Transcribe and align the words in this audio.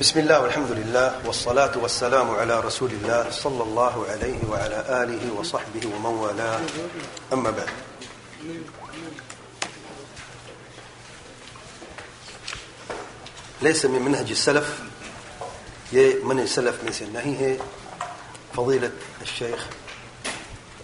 بسم 0.00 0.20
الله 0.20 0.40
والحمد 0.40 0.70
لله 0.70 1.26
والصلاة 1.26 1.78
والسلام 1.78 2.30
على 2.30 2.60
رسول 2.60 2.90
الله 2.90 3.30
صلى 3.30 3.62
الله 3.62 4.06
عليه 4.10 4.38
وعلى 4.48 4.78
آله 5.02 5.32
وصحبه 5.34 5.86
ومن 5.86 6.14
والاه. 6.22 6.60
أما 7.32 7.50
بعد. 7.50 7.70
ليس 13.62 13.84
من 13.84 14.02
منهج 14.02 14.30
السلف 14.30 14.78
من 16.22 16.40
السلف 16.40 16.84
من 16.84 16.92
سنه 16.92 17.58
فضيلة 18.54 18.92
الشيخ 19.22 19.66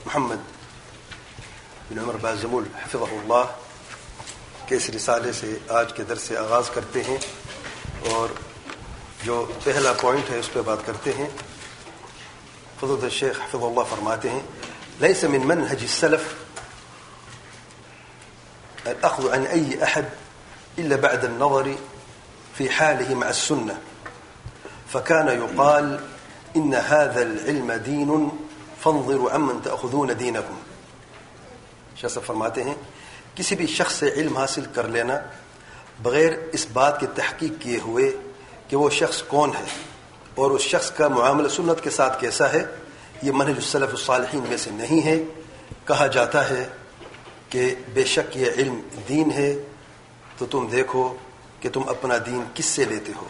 محمد 0.06 0.40
بن 1.90 1.98
عمر 1.98 2.16
بازمول 2.16 2.64
حفظه 2.82 3.08
الله 3.22 3.46
کے 4.66 4.76
اس 4.76 4.90
رسالے 4.90 5.32
سے 5.32 5.58
آج 5.68 5.92
کے 5.92 6.02
درس 6.02 6.32
آغاز 6.38 6.70
کرتے 6.74 7.02
ہیں 7.02 7.18
اور 8.10 8.53
جو 9.24 9.46
پہلا 9.64 9.92
پوائنٹ 9.92 10.30
ہے 10.30 10.38
اس 10.38 10.52
پہ 10.52 10.60
بات 10.60 10.78
کرتے 10.86 11.12
ہیں۔ 11.12 11.28
فضل 12.80 13.02
الشیخ 13.02 13.40
حفظ 13.40 13.62
اللہ 13.62 13.80
فرماتے 13.90 14.30
ہیں، 14.30 14.40
ليس 15.00 15.24
من 15.24 15.40
منهج 15.40 15.82
السلف 15.82 16.20
الأخذ 18.86 19.32
عن 19.32 19.46
أي 19.46 19.82
أحد 19.82 20.02
إلا 20.78 20.96
بعد 20.96 21.24
النظر 21.24 21.68
في 22.54 22.68
حاله 22.68 23.14
مع 23.14 23.26
السنة، 23.26 23.72
فكان 24.92 25.28
يقال 25.28 25.98
إن 26.56 26.74
هذا 26.74 27.22
العلم 27.22 27.72
دين 27.72 28.28
فانظروا 28.82 29.34
عمن 29.34 29.60
تأخذون 29.62 30.10
دينكم. 30.18 30.54
شخص 31.96 32.18
فرماتے 32.26 32.64
ہیں، 32.64 32.74
کسی 33.34 33.56
بھی 33.56 33.66
شخص 33.66 33.94
سے 33.94 34.08
علم 34.08 34.36
حاصل 34.36 34.64
کر 34.74 34.88
لینا 34.88 35.20
بغیر 36.02 36.32
اس 36.52 36.66
بات 36.72 37.00
کی 37.00 37.06
تحقیق 37.14 37.52
کیے 37.62 37.78
ہوئے 37.78 38.16
کہ 38.74 38.78
وہ 38.78 38.90
شخص 38.90 39.22
کون 39.22 39.50
ہے 39.50 39.64
اور 40.34 40.50
اس 40.50 40.60
شخص 40.60 40.90
کا 40.90 41.08
معاملہ 41.08 41.48
سنت 41.48 41.82
کے 41.84 41.90
ساتھ 41.90 42.20
کیسا 42.20 42.52
ہے، 42.52 42.64
یہ 43.22 43.32
منہج 43.32 43.54
السلف 43.54 43.90
الصالحین 43.90 44.44
میں 44.48 44.56
سے 44.56 44.70
نہیں 44.70 45.06
ہے۔ 45.06 45.22
کہا 45.84 46.06
جاتا 46.06 46.50
ہے 46.50 46.68
کہ 47.48 47.74
بے 47.94 48.04
شک 48.04 48.36
یہ 48.36 48.46
علم 48.56 48.80
دین 49.08 49.30
ہے، 49.32 49.54
تو 50.38 50.46
تم 50.46 50.66
دیکھو 50.72 51.16
کہ 51.60 51.68
تم 51.70 51.88
اپنا 51.88 52.14
دین 52.26 52.44
کس 52.54 52.64
سے 52.64 52.84
لیتے 52.84 53.12
ہو۔ 53.16 53.28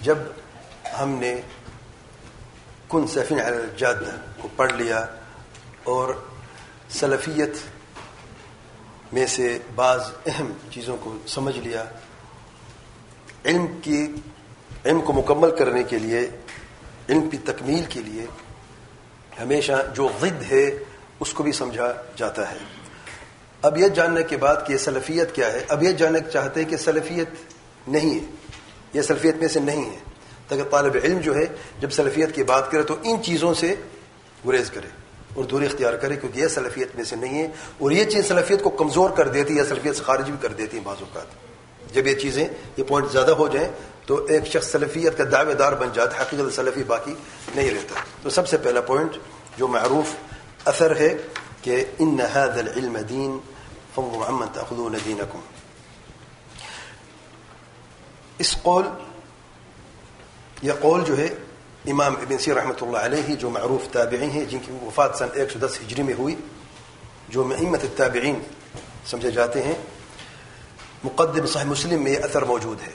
جب 0.00 0.18
ہم 1.00 1.10
نے 1.10 1.40
کن 2.88 3.06
سفین 3.06 3.40
الجاد 3.40 3.94
کو 4.40 4.48
پڑھ 4.56 4.72
لیا 4.72 5.06
اور 5.84 6.14
سلفیت 6.90 7.56
میں 9.12 9.26
سے 9.26 9.58
بعض 9.74 10.00
اہم 10.26 10.52
چیزوں 10.70 10.96
کو 11.00 11.18
سمجھ 11.26 11.58
لیا 11.58 11.84
علم 13.44 13.66
کی 13.82 14.12
علم 14.84 15.00
کو 15.00 15.12
مکمل 15.12 15.56
کرنے 15.56 15.82
کے 15.82 15.98
لیے 15.98 16.20
علم 17.08 17.30
کی 17.30 17.36
تکمیل 17.36 17.84
کے 17.88 18.00
لیے 18.00 18.26
ہمیشہ 19.40 19.72
جو 19.94 20.08
ضد 20.20 20.52
ہے، 20.52 20.70
اس 21.20 21.32
کو 21.32 21.42
بھی 21.42 21.52
سمجھا 21.52 21.92
جاتا 22.16 22.50
ہے۔ 22.50 22.56
اب 23.62 23.78
یہ 23.78 23.88
جاننے 23.88 24.22
کے 24.22 24.36
بعد 24.36 24.56
کہ 24.66 24.72
یہ 24.72 24.78
سلفیت 24.78 25.34
کیا 25.34 25.52
ہے؟ 25.52 25.64
اب 25.68 25.82
یہ 25.82 25.92
جاننا 25.92 26.18
چاہتے 26.18 26.62
ہیں 26.62 26.68
کہ 26.70 26.76
سلفیت 26.76 27.28
نہیں 27.88 28.20
ہے۔ 28.20 28.24
یہ 28.92 29.02
سلفیت 29.02 29.36
میں 29.36 29.48
سے 29.48 29.60
نہیں 29.60 29.90
ہے۔ 29.90 29.98
تاکہ 30.48 30.62
طالب 30.62 30.96
علم 31.04 31.18
جو 31.18 31.36
ہے، 31.36 31.44
جب 31.80 31.90
سلفیت 31.90 32.34
کی 32.34 32.42
بات 32.42 32.70
کرے 32.70 32.82
تو 32.82 32.96
ان 33.02 33.22
چیزوں 33.22 33.54
سے 33.54 33.74
گریز 34.46 34.70
کرے، 34.70 34.88
اور 35.34 35.44
دوری 35.44 35.66
اختیار 35.66 35.94
کرے، 35.94 36.16
کیونکہ 36.16 36.40
یہ 36.40 36.48
سلفیت 36.48 36.88
میں 36.94 37.04
سے 37.04 37.16
نہیں 37.16 37.42
ہے۔ 37.42 37.48
اور 37.78 37.90
یہ 37.90 38.04
چیز 38.04 38.28
سلفیت 38.28 38.62
کو 38.62 38.70
کمزور 38.70 39.10
کر 39.10 39.28
دیتی 39.28 39.58
ہے 39.58 39.64
سلفیت 39.64 39.96
سے 39.96 40.02
خارج 40.02 40.24
بھی 40.24 40.38
کر 40.40 40.48
دیتی 40.48 40.76
ہے 40.76 40.82
بعض 40.82 40.96
اوقات۔ 41.00 41.51
جب 41.94 42.06
یہ 42.06 42.14
چیزیں، 42.14 42.46
یہ 42.76 42.82
پوائنٹ 42.88 43.10
زیادہ 43.12 43.32
ہو 43.38 43.48
جائیں 43.48 43.68
تو 44.06 44.16
ایک 44.26 44.46
شخص 44.46 44.70
سلفیت 44.72 45.18
کا 45.18 45.24
دعوے 45.32 45.54
دار 45.54 45.72
بن 45.80 45.88
جاتا 45.92 46.20
حقیقت 46.22 46.54
سلفی 46.54 46.84
باقی 46.84 47.14
نہیں 47.54 47.70
رہتا۔ 47.70 48.00
تو 48.22 48.30
سب 48.30 48.48
سے 48.48 48.56
پہلا 48.56 48.80
پوائنٹ 48.86 49.16
جو 49.58 49.68
معروف 49.68 50.14
اثر 50.68 50.96
ہے 50.96 51.14
کہ 51.62 51.84
ان 51.98 52.18
هذا 52.20 52.60
العلم 52.60 52.96
دین 53.08 53.38
فانظروا 53.94 54.28
عمن 54.28 54.52
تاخذون 54.52 54.96
دينكم 55.04 55.40
اس 58.38 58.56
قول، 58.62 58.84
یہ 60.62 60.72
قول 60.80 61.04
جو 61.06 61.16
ہے، 61.18 61.28
امام 61.90 62.16
ابن 62.16 62.38
سیر 62.38 62.54
رحمۃ 62.54 62.80
اللہ 62.80 62.98
علیہ 62.98 63.34
جو 63.36 63.50
معروف 63.50 63.88
تابعین 63.92 64.30
ہیں، 64.30 64.44
جن 64.44 64.58
کی 64.58 64.72
وفات 64.82 65.16
سن 65.18 65.28
ایک 65.34 65.50
سو 65.50 65.58
دس 65.58 65.78
ہجری 65.80 66.02
میں 66.02 66.14
ہوئی، 66.14 66.34
جو 67.28 67.44
معمت 67.44 67.82
التابعین 67.82 68.38
سمجھے 69.06 69.30
جاتے 69.30 69.62
ہیں 69.62 69.74
مقدم 71.04 71.46
صحیح 71.46 71.64
مسلم 71.64 72.02
میں 72.02 72.12
یہ 72.12 72.18
اثر 72.18 72.42
موجود 72.42 72.82
ہے۔ 72.82 72.92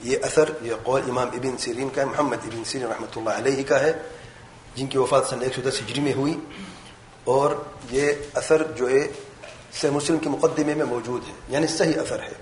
یہ 0.00 0.18
اثر، 0.22 0.44
یہ 0.62 0.72
قول 0.82 1.00
امام 1.08 1.28
ابن 1.28 1.58
سیرین 1.58 1.88
کا 1.88 2.00
ہے، 2.00 2.06
محمد 2.06 2.36
ابن 2.42 2.64
سیرین 2.64 2.86
رحمۃ 2.86 3.16
اللہ 3.16 3.30
علیہ 3.30 3.62
کا 3.68 3.80
ہے، 3.80 3.92
جن 4.74 4.86
کی 4.86 4.98
وفات 4.98 5.26
سن 5.26 5.42
ایک 5.42 5.54
سو 5.54 5.60
دس 5.60 5.80
ہجری 5.80 6.00
میں 6.00 6.12
ہوئی۔ 6.12 6.40
اور 7.24 7.50
یہ 7.90 8.12
اثر 8.34 8.62
جو 8.76 8.90
ہے 8.90 9.12
صحیح 9.72 9.90
مسلم 9.90 10.18
کے 10.18 10.28
مقدمے 10.28 10.74
میں 10.74 10.84
موجود 10.84 11.28
ہے 11.28 11.32
یعنی 11.48 11.66
صحیح 11.66 11.92
اثر 11.96 12.22
ہے۔ 12.22 12.32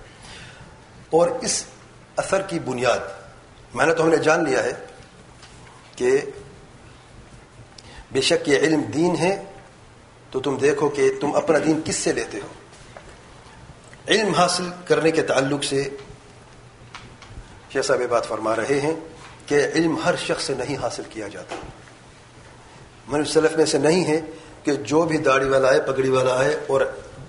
اور 1.11 1.29
اس 1.29 1.65
اثر 2.17 2.43
کی 2.43 2.59
بنیاد، 2.59 2.99
میں 3.75 3.87
نے 3.87 3.95
تو 3.95 4.03
ہم 4.03 4.09
نے 4.09 4.17
جان 4.17 4.45
لیا 4.45 4.63
ہے 4.65 4.73
کہ 5.97 6.21
بے 8.13 8.21
شک 8.21 8.49
یہ 8.49 8.59
علم 8.59 8.83
دین 8.83 9.17
ہے، 9.17 9.45
تو 10.31 10.41
تم 10.41 10.57
دیکھو 10.57 10.89
کہ 10.89 11.13
تم 11.21 11.35
اپنا 11.35 11.59
دین 11.59 11.81
کس 11.85 11.97
سے 11.97 12.13
لیتے 12.13 12.39
ہو۔ 12.39 12.47
علم 14.09 14.35
حاصل 14.35 14.69
کرنے 14.87 15.11
کے 15.11 15.23
تعلق 15.23 15.65
سے 15.65 15.89
جیسا 17.75 17.97
بھی 17.97 18.07
بات 18.07 18.29
فرما 18.29 18.57
رہے 18.57 18.81
ہیں 18.81 18.95
کہ 19.47 19.67
علم 19.75 19.97
ہر 20.05 20.15
شخص 20.17 20.45
سے 20.45 20.55
نہیں 20.55 20.77
حاصل 20.77 21.03
کیا 21.11 21.29
جاتا۔ 21.29 21.55
من 23.09 23.25
سلف 23.25 23.57
میں 23.57 23.67
سے 23.67 23.79
نہیں 23.79 24.05
ہے 24.05 24.21
کہ 24.63 24.73
جو 24.73 25.03
بھی 25.03 25.19
داڑھی 25.19 25.49
والا 25.49 25.69
آئے، 25.69 25.81
پگڑی 25.81 26.09
والا 26.09 26.39
آئے 26.39 26.61
اور 26.67 26.81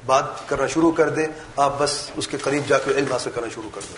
بات 0.05 0.49
کرنا 0.49 0.67
شروع 0.67 0.91
کر 0.91 1.09
دے، 1.09 1.27
آپ 1.57 1.73
بس 1.77 2.09
اس 2.15 2.27
کے 2.27 2.37
قریب 2.37 2.63
جا 2.67 2.77
کر 2.77 2.91
علم 2.91 3.11
حاصل 3.11 3.29
کرنا 3.35 3.47
شروع 3.55 3.69
کر 3.75 3.81
دو 3.89 3.95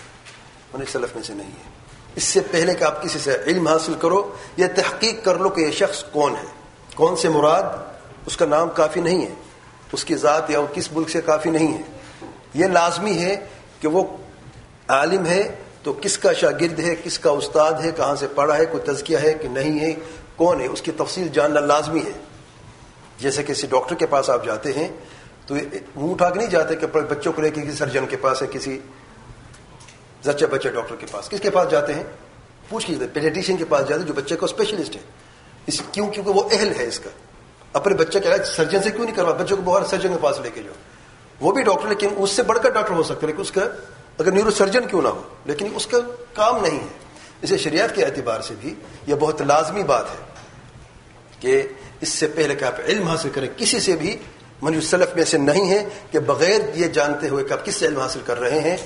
من 0.78 0.84
سلف 0.86 1.14
میں 1.14 1.22
سے 1.22 1.34
نہیں 1.34 1.50
ہے۔ 1.50 1.70
اس 2.14 2.24
سے 2.24 2.40
پہلے 2.50 2.74
کہ 2.74 2.84
آپ 2.84 3.02
کسی 3.02 3.18
سے 3.18 3.36
علم 3.46 3.68
حاصل 3.68 3.94
کرو، 3.94 4.36
یہ 4.56 4.66
تحقیق 4.76 5.24
کر 5.24 5.38
لو 5.38 5.48
کہ 5.48 5.60
یہ 5.60 5.70
شخص 5.70 6.04
کون 6.04 6.36
ہے۔ 6.36 6.46
کون 6.94 7.16
سے 7.16 7.28
مراد؟ 7.28 7.62
اس 8.26 8.36
کا 8.36 8.46
نام 8.46 8.68
کافی 8.68 9.00
نہیں 9.00 9.26
ہے۔ 9.26 9.34
اس 9.92 10.04
کی 10.04 10.16
ذات 10.16 10.50
یا 10.50 10.58
کس 10.74 10.92
ملک 10.92 11.10
سے 11.10 11.20
کافی 11.20 11.50
نہیں 11.50 11.78
ہے۔ 11.78 11.82
یہ 12.56 12.66
لازمی 12.66 13.24
ہے 13.24 13.46
کہ 13.80 13.88
وہ 13.88 14.16
عالم 14.88 15.26
ہے 15.26 15.54
تو 15.82 15.92
کس 15.92 16.18
کا 16.18 16.32
شاگرد 16.32 16.78
ہے، 16.80 16.94
کس 17.04 17.18
کا 17.18 17.30
استاد 17.30 17.72
ہے، 17.84 17.90
کہاں 17.96 18.16
سے 18.16 18.26
پڑھا 18.34 18.58
ہے، 18.58 18.64
کوئی 18.66 18.92
تزکیہ 18.92 19.18
ہے 19.18 19.34
کہ 19.34 19.48
نہیں 19.48 19.80
ہے، 19.80 19.92
کون 20.36 20.60
ہے، 20.60 20.66
اس 20.66 20.82
کی 20.82 20.92
تفصیل 20.92 21.28
جاننا 21.28 21.60
لازمی 21.60 22.00
ہے۔ 22.00 22.12
جیسے 23.18 23.42
کسی 23.42 23.66
ڈاکٹر 23.66 23.94
کے 23.94 24.06
پاس 24.06 24.30
آپ 24.30 24.44
جاتے 24.44 24.72
ہیں 24.72 24.88
تو 25.46 25.54
منہ 25.96 26.12
اٹھا 26.12 26.30
کے 26.30 26.38
نہیں 26.38 26.50
جاتے 26.50 26.76
کہ 26.76 26.86
بچوں 26.86 27.32
کو 27.32 27.42
لے 27.42 27.50
کے 27.50 27.60
کسی 27.60 27.72
سرجن 27.72 28.06
کے 28.06 28.16
پاس 28.16 28.42
ہے، 28.42 28.46
کسی 28.50 28.80
زچے 30.24 30.46
بچے 30.46 30.70
ڈاکٹر 30.70 30.96
کے 30.96 31.06
پاس۔ 31.10 31.28
کس 31.28 31.40
کے 31.40 31.50
پاس 31.50 31.70
جاتے 31.70 31.94
ہیں؟ 31.94 32.04
پوچھ 32.68 32.90
لیجیے 32.90 33.06
پیڈیٹیشین 33.06 33.56
کے 33.56 33.64
پاس 33.64 33.88
جاتے 33.88 34.02
جو 34.02 34.12
بچے 34.12 34.36
کا 34.36 34.44
اسپیشلسٹ 34.44 34.96
ہے 34.96 35.00
اس 35.66 35.82
کیوں؟ 35.92 36.10
کیونکہ 36.10 36.30
وہ 36.30 36.48
اہل 36.52 36.72
ہے 36.76 36.86
اس 36.86 37.00
کا۔ 37.00 37.10
اپنے 37.72 37.94
بچے 37.94 38.20
کے 38.20 38.28
علاج 38.28 38.46
سرجن 38.46 38.82
سے 38.82 38.90
کیوں 38.90 39.04
نہیں 39.04 39.16
کروا؟ 39.16 39.32
بچوں 39.32 39.56
کو 39.56 39.62
بہت 39.62 39.86
سرجن 39.86 40.08
کے 40.08 40.18
پاس 40.20 40.40
لے 40.42 40.50
کے 40.54 40.62
جاؤ۔ 40.62 40.74
وہ 41.40 41.52
بھی 41.52 41.62
ڈاکٹر 41.62 41.88
لیکن 41.88 42.08
اس 42.16 42.30
سے 42.30 42.42
بڑھ 42.42 42.58
کر 42.62 42.70
ڈاکٹر 42.70 42.92
ہو 42.92 43.02
سکتا 43.02 43.20
ہے 43.22 43.26
لیکن 43.26 43.40
اس 43.40 43.50
کا 43.50 43.60
اگر 44.18 44.32
نیورو 44.32 44.50
سرجن 44.50 44.86
کیوں 44.88 45.02
نہ 45.02 45.08
ہو، 45.08 45.22
لیکن 45.44 45.68
اس 45.74 45.86
کا 45.86 45.98
کام 46.34 46.62
نہیں 46.62 46.80
ہے۔ 46.80 46.86
اسے 47.42 47.58
شریعت 47.58 47.94
کے 47.94 48.04
اعتبار 48.04 48.40
سے 48.40 48.54
بھی 48.60 48.74
یہ 49.06 49.14
بہت 49.14 49.42
لازمی 49.42 49.82
بات 49.82 50.04
ہے 50.10 50.24
کہ 51.40 51.62
اس 52.00 52.08
سے 52.08 52.26
پہلے 52.26 52.54
کہ 52.54 52.64
آپ 52.64 52.74
علم 52.86 53.08
حاصل 53.08 53.28
کریں، 53.30 53.48
کسی 53.56 53.80
سے 53.80 53.96
بھی 53.96 54.16
منج 54.62 54.84
سلف 54.84 55.16
میں 55.16 55.24
سے 55.24 55.38
نہیں 55.38 55.70
ہے 55.70 55.88
کہ 56.10 56.18
بغیر 56.18 56.60
یہ 56.74 56.86
جانتے 56.86 57.28
ہوئے 57.28 57.44
کہ 57.44 57.52
آپ 57.52 57.64
کس 57.64 57.74
سے 57.74 57.86
علم 57.86 58.00
حاصل 58.00 58.20
کر 58.26 58.40
رہے 58.40 58.60
ہیں، 58.60 58.76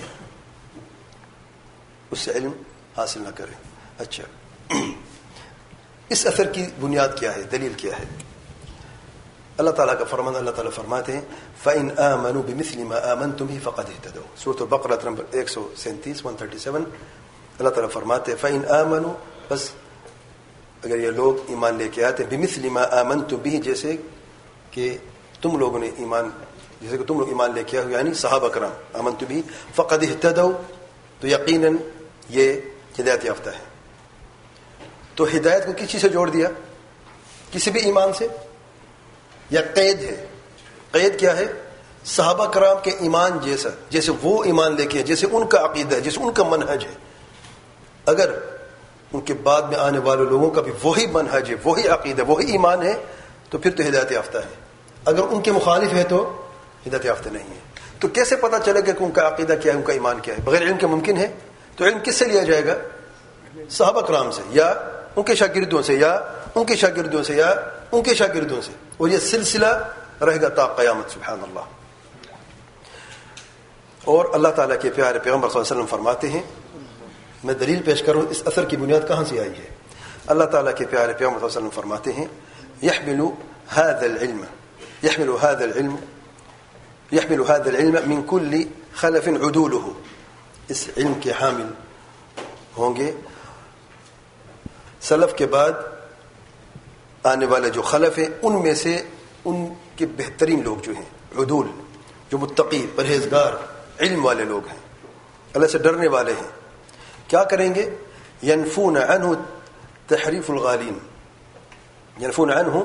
اس 2.10 2.18
سے 2.18 2.30
علم 2.30 2.50
حاصل 2.96 3.22
نہ 3.22 3.28
کریں۔ 3.34 3.54
اچھا۔ 3.98 4.24
اس 6.08 6.26
اثر 6.26 6.46
کی 6.46 6.66
بنیاد 6.80 7.08
کیا 7.18 7.36
ہے؟ 7.36 7.42
دلیل 7.42 7.72
کیا 7.76 7.98
ہے؟ 7.98 8.04
اللہ 9.60 9.70
تعالیٰ 9.70 9.98
کا 9.98 10.04
فرمان 10.04 10.36
اللہ 10.36 10.50
تعالیٰ 10.50 10.72
فرماتے 10.72 11.12
ہیں، 11.12 11.20
فَإِنْ 11.62 11.98
آمَنُوا 11.98 12.42
بِمِثْلِ 12.46 12.82
مَا 12.82 13.12
آمَنْتُمْ 13.12 13.46
بِهِ 13.46 13.62
فَقَدْ 13.62 13.84
اهْتَدَوْا۔ 13.88 14.26
سورة 14.36 14.56
البقرہ 14.60 14.92
نمبر 15.04 15.24
137 15.32 16.24
137 16.24 16.84
اللہ 17.58 17.68
تعالیٰ 17.68 17.90
فرماتے 17.90 18.32
ہیں، 18.32 18.38
فَإِنْ 18.38 18.70
آمَنُوا۔ 18.70 19.12
بس 19.48 19.70
اگر 20.84 20.98
یہ 20.98 21.10
لوگ 21.10 21.34
ایمان 21.48 21.74
لے 21.74 21.88
کے 21.88 22.04
آتے 22.04 22.22
ہیں، 22.22 22.30
بِمِثْلِ 22.30 22.68
مَا 22.68 23.00
آمَنْتُمْ 23.00 23.38
بِهِ، 23.42 23.62
جیسے 23.62 23.96
کہ 24.70 24.96
تم 25.40 25.58
لوگوں 25.58 25.78
نے 25.78 25.90
ایمان، 25.96 26.30
جیسے 26.82 26.98
کہ 26.98 27.04
تم 27.04 27.18
لوگ 27.18 27.28
ایمان 27.28 27.54
لے 27.54 27.64
کے 27.64 27.78
آئے 27.78 27.92
یعنی 27.92 28.14
صحابہ 28.14 28.48
کرام، 28.48 28.70
آمنتم 28.94 29.26
بِهِ 29.28 29.40
فَقَدْ 29.74 30.04
اهْتَدَوْا۔ 30.08 30.62
تو 31.20 31.26
یقیناً 31.26 31.76
یہ 32.28 32.54
ہدایت 33.00 33.24
یافتہ 33.24 33.50
ہے۔ 33.50 33.64
تو 35.14 35.24
ہدایت 35.36 35.66
کو 35.66 35.72
کسی 35.78 35.98
سے 35.98 36.08
جوڑ 36.08 36.30
دیا؟ 36.30 36.48
کسی 37.52 37.70
بھی 37.70 37.80
ایمان 37.80 38.12
سے؟ 38.12 38.28
یا 39.50 39.60
قید 39.74 40.00
ہے؟ 40.00 40.26
قید 40.90 41.20
کیا 41.20 41.36
ہے؟ 41.36 41.46
صحابہ 42.04 42.46
کرام 42.46 42.76
کے 42.82 42.90
ایمان 42.90 43.30
جیسا، 43.42 43.68
جیسے 43.90 44.12
وہ 44.22 44.44
ایمان 44.44 44.74
لے 44.74 44.86
کے 44.86 45.02
جیسے 45.02 45.26
ان 45.32 45.46
کا 45.46 45.64
عقیدہ 45.64 45.96
ہے، 45.96 46.00
جیسے 46.00 46.20
ان 46.20 46.32
کا 46.32 46.44
منحج 46.44 46.84
ہے۔ 46.84 46.92
اگر 48.06 48.30
ان 49.12 49.20
کے 49.20 49.34
بعد 49.34 49.62
میں 49.62 49.78
آنے 49.78 49.98
والے 49.98 50.24
لوگوں 50.24 50.50
کا 50.50 50.60
بھی 50.60 50.72
وہی 50.82 51.06
منحج 51.06 51.50
ہے، 51.50 51.54
وہی 51.64 51.88
عقیدہ، 51.88 52.22
وہی 52.22 52.52
ایمان 52.52 52.82
ہے، 52.82 52.92
تو 53.50 53.58
پھر 53.58 53.70
تو 53.70 53.82
ہدایت 53.88 54.12
یافتہ 54.12 54.38
ہے۔ 54.38 54.54
اگر 55.04 55.20
ان 55.30 55.40
کے 55.40 55.52
مخالف 55.52 55.92
ہے 55.92 56.04
تو 56.04 56.42
ہدایت 56.86 57.04
یافتہ 57.04 57.28
نہیں 57.28 57.50
ہے۔ 57.50 57.60
تو 57.98 58.08
کیسے 58.08 58.36
پتا 58.36 58.58
چلے 58.58 58.80
گا 58.80 58.92
کہ 58.92 59.04
ان 59.04 59.10
کا 59.10 59.28
عقیدہ 59.28 59.54
کیا 59.62 59.72
ہے، 59.72 59.78
ان 59.78 59.84
کا 59.84 59.92
ایمان 59.92 60.20
کیا 60.20 60.34
ہے؟ 60.34 60.42
بغیر 60.44 60.62
علم 60.62 60.76
کے 60.76 60.86
ممکن 60.86 61.16
ہے؟ 61.16 61.32
تو 61.76 61.84
علم 61.84 61.98
کس 62.04 62.16
سے 62.16 62.24
لیا 62.24 62.42
جائے 62.42 62.66
گا؟ 62.66 62.74
صحابہ 63.70 64.00
کرام 64.00 64.30
سے، 64.30 64.42
یا 64.50 64.74
ان 65.16 65.22
کے 65.22 65.34
شاگردوں 65.34 65.82
سے، 65.82 65.94
یا 65.94 66.20
ان 66.54 66.64
کے 66.64 66.76
شاگردوں 66.76 67.22
سے، 67.22 67.34
یا 67.34 67.54
ان 67.92 68.02
کے 68.02 68.14
شاگردوں 68.14 68.60
سے۔ 68.62 68.72
اور 68.96 69.08
یہ 69.08 69.18
سلسلہ 69.18 69.72
رہے 70.26 70.40
گا 70.42 70.48
تا 70.48 70.66
قیامت 70.76 71.10
سبحان 71.10 71.40
اللہ 71.42 71.66
اور 74.04 74.24
اللہ 74.34 74.48
تعالیٰ 74.56 74.76
کے 74.80 74.90
پیارے 74.90 75.18
پیغمبر 75.18 75.48
صلی 75.48 75.58
اللہ 75.58 75.72
علیہ 75.72 75.76
وسلم 75.76 75.86
فرماتے 75.86 76.28
ہیں، 76.28 76.42
میں 77.44 77.54
دلیل 77.54 77.82
پیش 77.84 78.02
کروں، 78.02 78.22
اس 78.30 78.42
اثر 78.46 78.64
کی 78.64 78.76
بنیاد 78.76 79.08
کہاں 79.08 79.24
سے 79.24 79.40
آئی 79.40 79.54
ہے؟ 79.58 79.68
اللہ 80.26 80.44
تعالیٰ 80.44 80.74
کے 80.76 80.84
پیارے 80.86 81.12
پیغمبر 81.12 81.38
صلی 81.38 81.46
اللہ 81.46 81.58
علیہ 81.58 81.68
وسلم 81.68 81.80
فرماتے 81.80 82.12
ہیں 82.12 82.26
يحمل 82.82 83.20
هذا 83.76 84.06
العلم 84.06 84.40
يحمل 85.02 85.30
هذا 85.30 85.64
العلم 85.64 85.96
يحمل 87.12 87.40
هذا 87.40 87.68
العلم 87.70 87.96
من 88.12 88.22
كل 88.26 88.52
خلف 89.00 89.28
عدوله 89.28 89.84
اس 90.68 90.80
علم 90.96 91.14
کے 91.20 91.32
حامل 91.40 91.68
ہوں 92.76 92.96
گے۔ 92.96 93.10
سلف 95.08 95.34
کے 95.34 95.46
بعد 95.46 95.72
آنے 97.22 97.46
والے 97.46 97.70
جو 97.70 97.82
خلف 97.82 98.18
ہیں، 98.18 98.28
ان 98.42 98.62
میں 98.62 98.74
سے 98.74 99.02
ان 99.44 99.66
کے 99.96 100.06
بہترین 100.06 100.62
لوگ 100.62 100.76
جو 100.76 100.92
ہیں، 100.92 101.38
عدول، 101.38 101.66
جو 102.30 102.38
متقی، 102.38 102.86
پرہیزگار، 102.96 103.52
علم 104.00 104.26
والے 104.26 104.44
لوگ 104.44 104.66
ہیں۔ 104.66 104.78
اللہ 105.54 105.66
سے 105.66 105.78
ڈرنے 105.78 106.08
والے 106.08 106.32
ہیں۔ 106.32 106.48
کیا 107.28 107.44
کریں 107.44 107.74
گے؟ 107.74 107.90
ینفون 108.42 108.96
عنہ 108.96 109.26
تحریف 110.06 110.50
الغالین۔ 110.50 110.98
ینفون 112.22 112.50
عنہ 112.50 112.78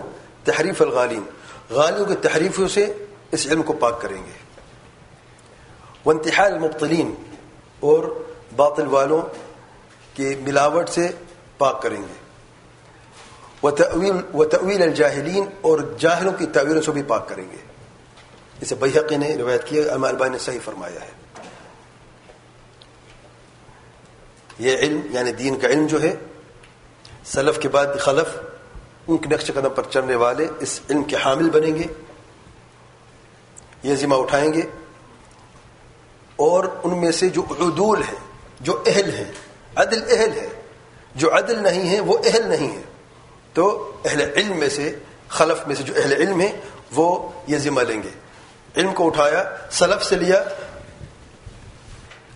تحریف 0.43 0.81
الغالین۔ 0.81 1.23
غالیوں 1.69 2.05
کی 2.05 2.15
تحریفوں 2.15 2.67
سے 2.67 2.93
اس 3.31 3.47
علم 3.47 3.63
کو 3.63 3.73
پاک 3.73 4.01
کریں 4.01 4.25
گے۔ 4.25 4.31
وانتحال 6.05 6.53
المبطلین 6.53 7.15
اور 7.79 8.23
باطل 8.55 8.87
والوں 8.87 9.21
کے 10.13 10.35
ملاوٹ 10.39 10.89
سے 10.89 11.09
پاک 11.57 11.81
کریں 11.81 12.01
گے۔ 12.01 12.24
وتأویل 14.33 14.81
الجاہلین 14.81 15.45
اور 15.61 15.79
جاہلوں 15.97 16.31
کی 16.31 16.45
تعویلوں 16.45 16.81
سے 16.81 16.91
بھی 16.91 17.03
پاک 17.03 17.29
کریں 17.29 17.51
گے۔ 17.51 17.57
اسے 18.61 18.75
بحقی 18.75 19.17
نے 19.17 19.35
روایت 19.35 19.67
کی 19.67 19.79
امام 19.79 20.03
البانی 20.03 20.31
نے 20.31 20.37
صحیح 20.37 20.59
فرمایا 20.65 21.01
ہے۔ 21.01 21.11
یہ 24.59 24.77
علم 24.77 25.01
یعنی 25.09 25.31
دین 25.31 25.59
کا 25.59 25.67
علم 25.67 25.87
جو 25.87 26.01
ہے، 26.01 26.15
سلف 27.25 27.59
کے 27.59 27.69
بعد 27.69 27.85
خلف 27.99 28.37
ان 29.07 29.17
کے 29.17 29.29
نقش 29.29 29.47
قدم 29.47 29.69
پر 29.75 29.83
چلنے 29.89 30.15
والے 30.15 30.47
اس 30.59 30.79
علم 30.89 31.03
کے 31.03 31.15
حامل 31.25 31.49
بنیں 31.49 31.75
گے۔ 31.75 31.83
یہ 33.83 33.95
ذمہ 33.95 34.15
اٹھائیں 34.15 34.53
گے۔ 34.53 34.61
اور 36.35 36.63
ان 36.83 37.01
میں 37.01 37.11
سے 37.11 37.29
جو 37.29 37.41
عدول 37.41 38.01
ہیں، 38.03 38.19
جو 38.59 38.83
اہل 38.85 39.13
ہیں، 39.13 39.31
عدل 39.75 40.03
اہل 40.09 40.31
ہے 40.39 40.49
جو 41.15 41.37
عدل 41.37 41.63
نہیں 41.63 41.89
ہے 41.89 41.99
وہ 41.99 42.17
اہل 42.25 42.49
نہیں 42.49 42.77
ہے 42.77 42.81
تو 43.55 43.97
اہل 44.05 44.21
علم 44.21 44.59
میں 44.59 44.69
سے، 44.69 44.99
خلف 45.29 45.67
میں 45.67 45.75
سے 45.75 45.83
جو 45.83 45.93
اہل 45.97 46.13
علم 46.13 46.41
ہے 46.41 46.59
وہ 46.91 47.31
یہ 47.47 47.57
ذمہ 47.57 47.81
لیں 47.81 48.03
گے۔ 48.03 48.09
علم 48.77 48.93
کو 48.93 49.05
اٹھایا، 49.07 49.55
سلف 49.71 50.03
سے 50.03 50.15
لیا، 50.15 50.43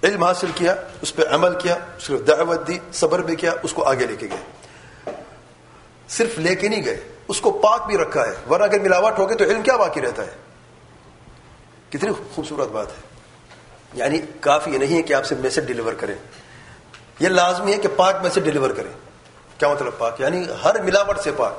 علم 0.04 0.24
حاصل 0.24 0.48
کیا، 0.56 0.76
اس 1.02 1.16
پہ 1.16 1.22
عمل 1.32 1.60
کیا، 1.60 1.76
اس 1.98 2.08
کو 2.08 2.18
دعوت 2.18 2.68
دی، 2.68 2.80
صبر 2.94 3.20
بھی 3.20 3.36
کیا، 3.36 3.54
اس 3.64 3.74
کو 3.74 3.84
آگے 3.84 4.06
لے 4.06 4.16
کے 4.16 4.28
گئے۔ 4.32 4.64
صرف 6.10 6.40
لے 6.40 6.56
کے 6.56 6.68
نہیں 6.68 6.86
گئے، 6.86 7.00
اس 7.28 7.42
کو 7.42 7.52
پاک 7.52 7.88
بھی 7.88 7.98
رکھا 7.98 8.28
ہے۔ 8.28 8.50
ورنہ 8.50 8.64
اگر 8.64 8.80
ملاوٹ 8.80 9.20
ہو 9.20 9.30
گئے 9.30 9.38
تو 9.38 9.46
علم 9.46 9.62
کیا 9.62 9.76
باقی 9.76 10.02
رہتا 10.02 10.24
ہے؟ 10.24 10.32
کتنی 11.90 12.10
خوبصورت 12.36 12.68
بات 12.68 12.88
ہے۔ 12.88 13.02
یعنی 13.94 14.20
کافی 14.40 14.72
نہیں 14.72 14.98
ہے 14.98 15.02
کہ 15.02 15.14
آپ 15.14 15.26
سے 15.26 15.36
میسج 15.36 15.68
ڈلیور 15.68 15.94
کریں۔ 15.94 16.16
یہ 17.20 17.28
لازمی 17.28 17.74
ہے 17.74 17.78
کہ 17.78 17.90
پاک 17.96 18.16
میسج 18.24 18.40
ڈلیور 18.40 18.70
کریں۔ 18.70 19.09
کیا 19.60 19.70
مطلب 19.70 19.98
پاک؟ 19.98 20.22
یعنی 20.22 20.46
ہر 20.64 20.82
ملاوٹ 20.82 21.20
سے 21.20 21.32
پاک۔ 21.38 21.54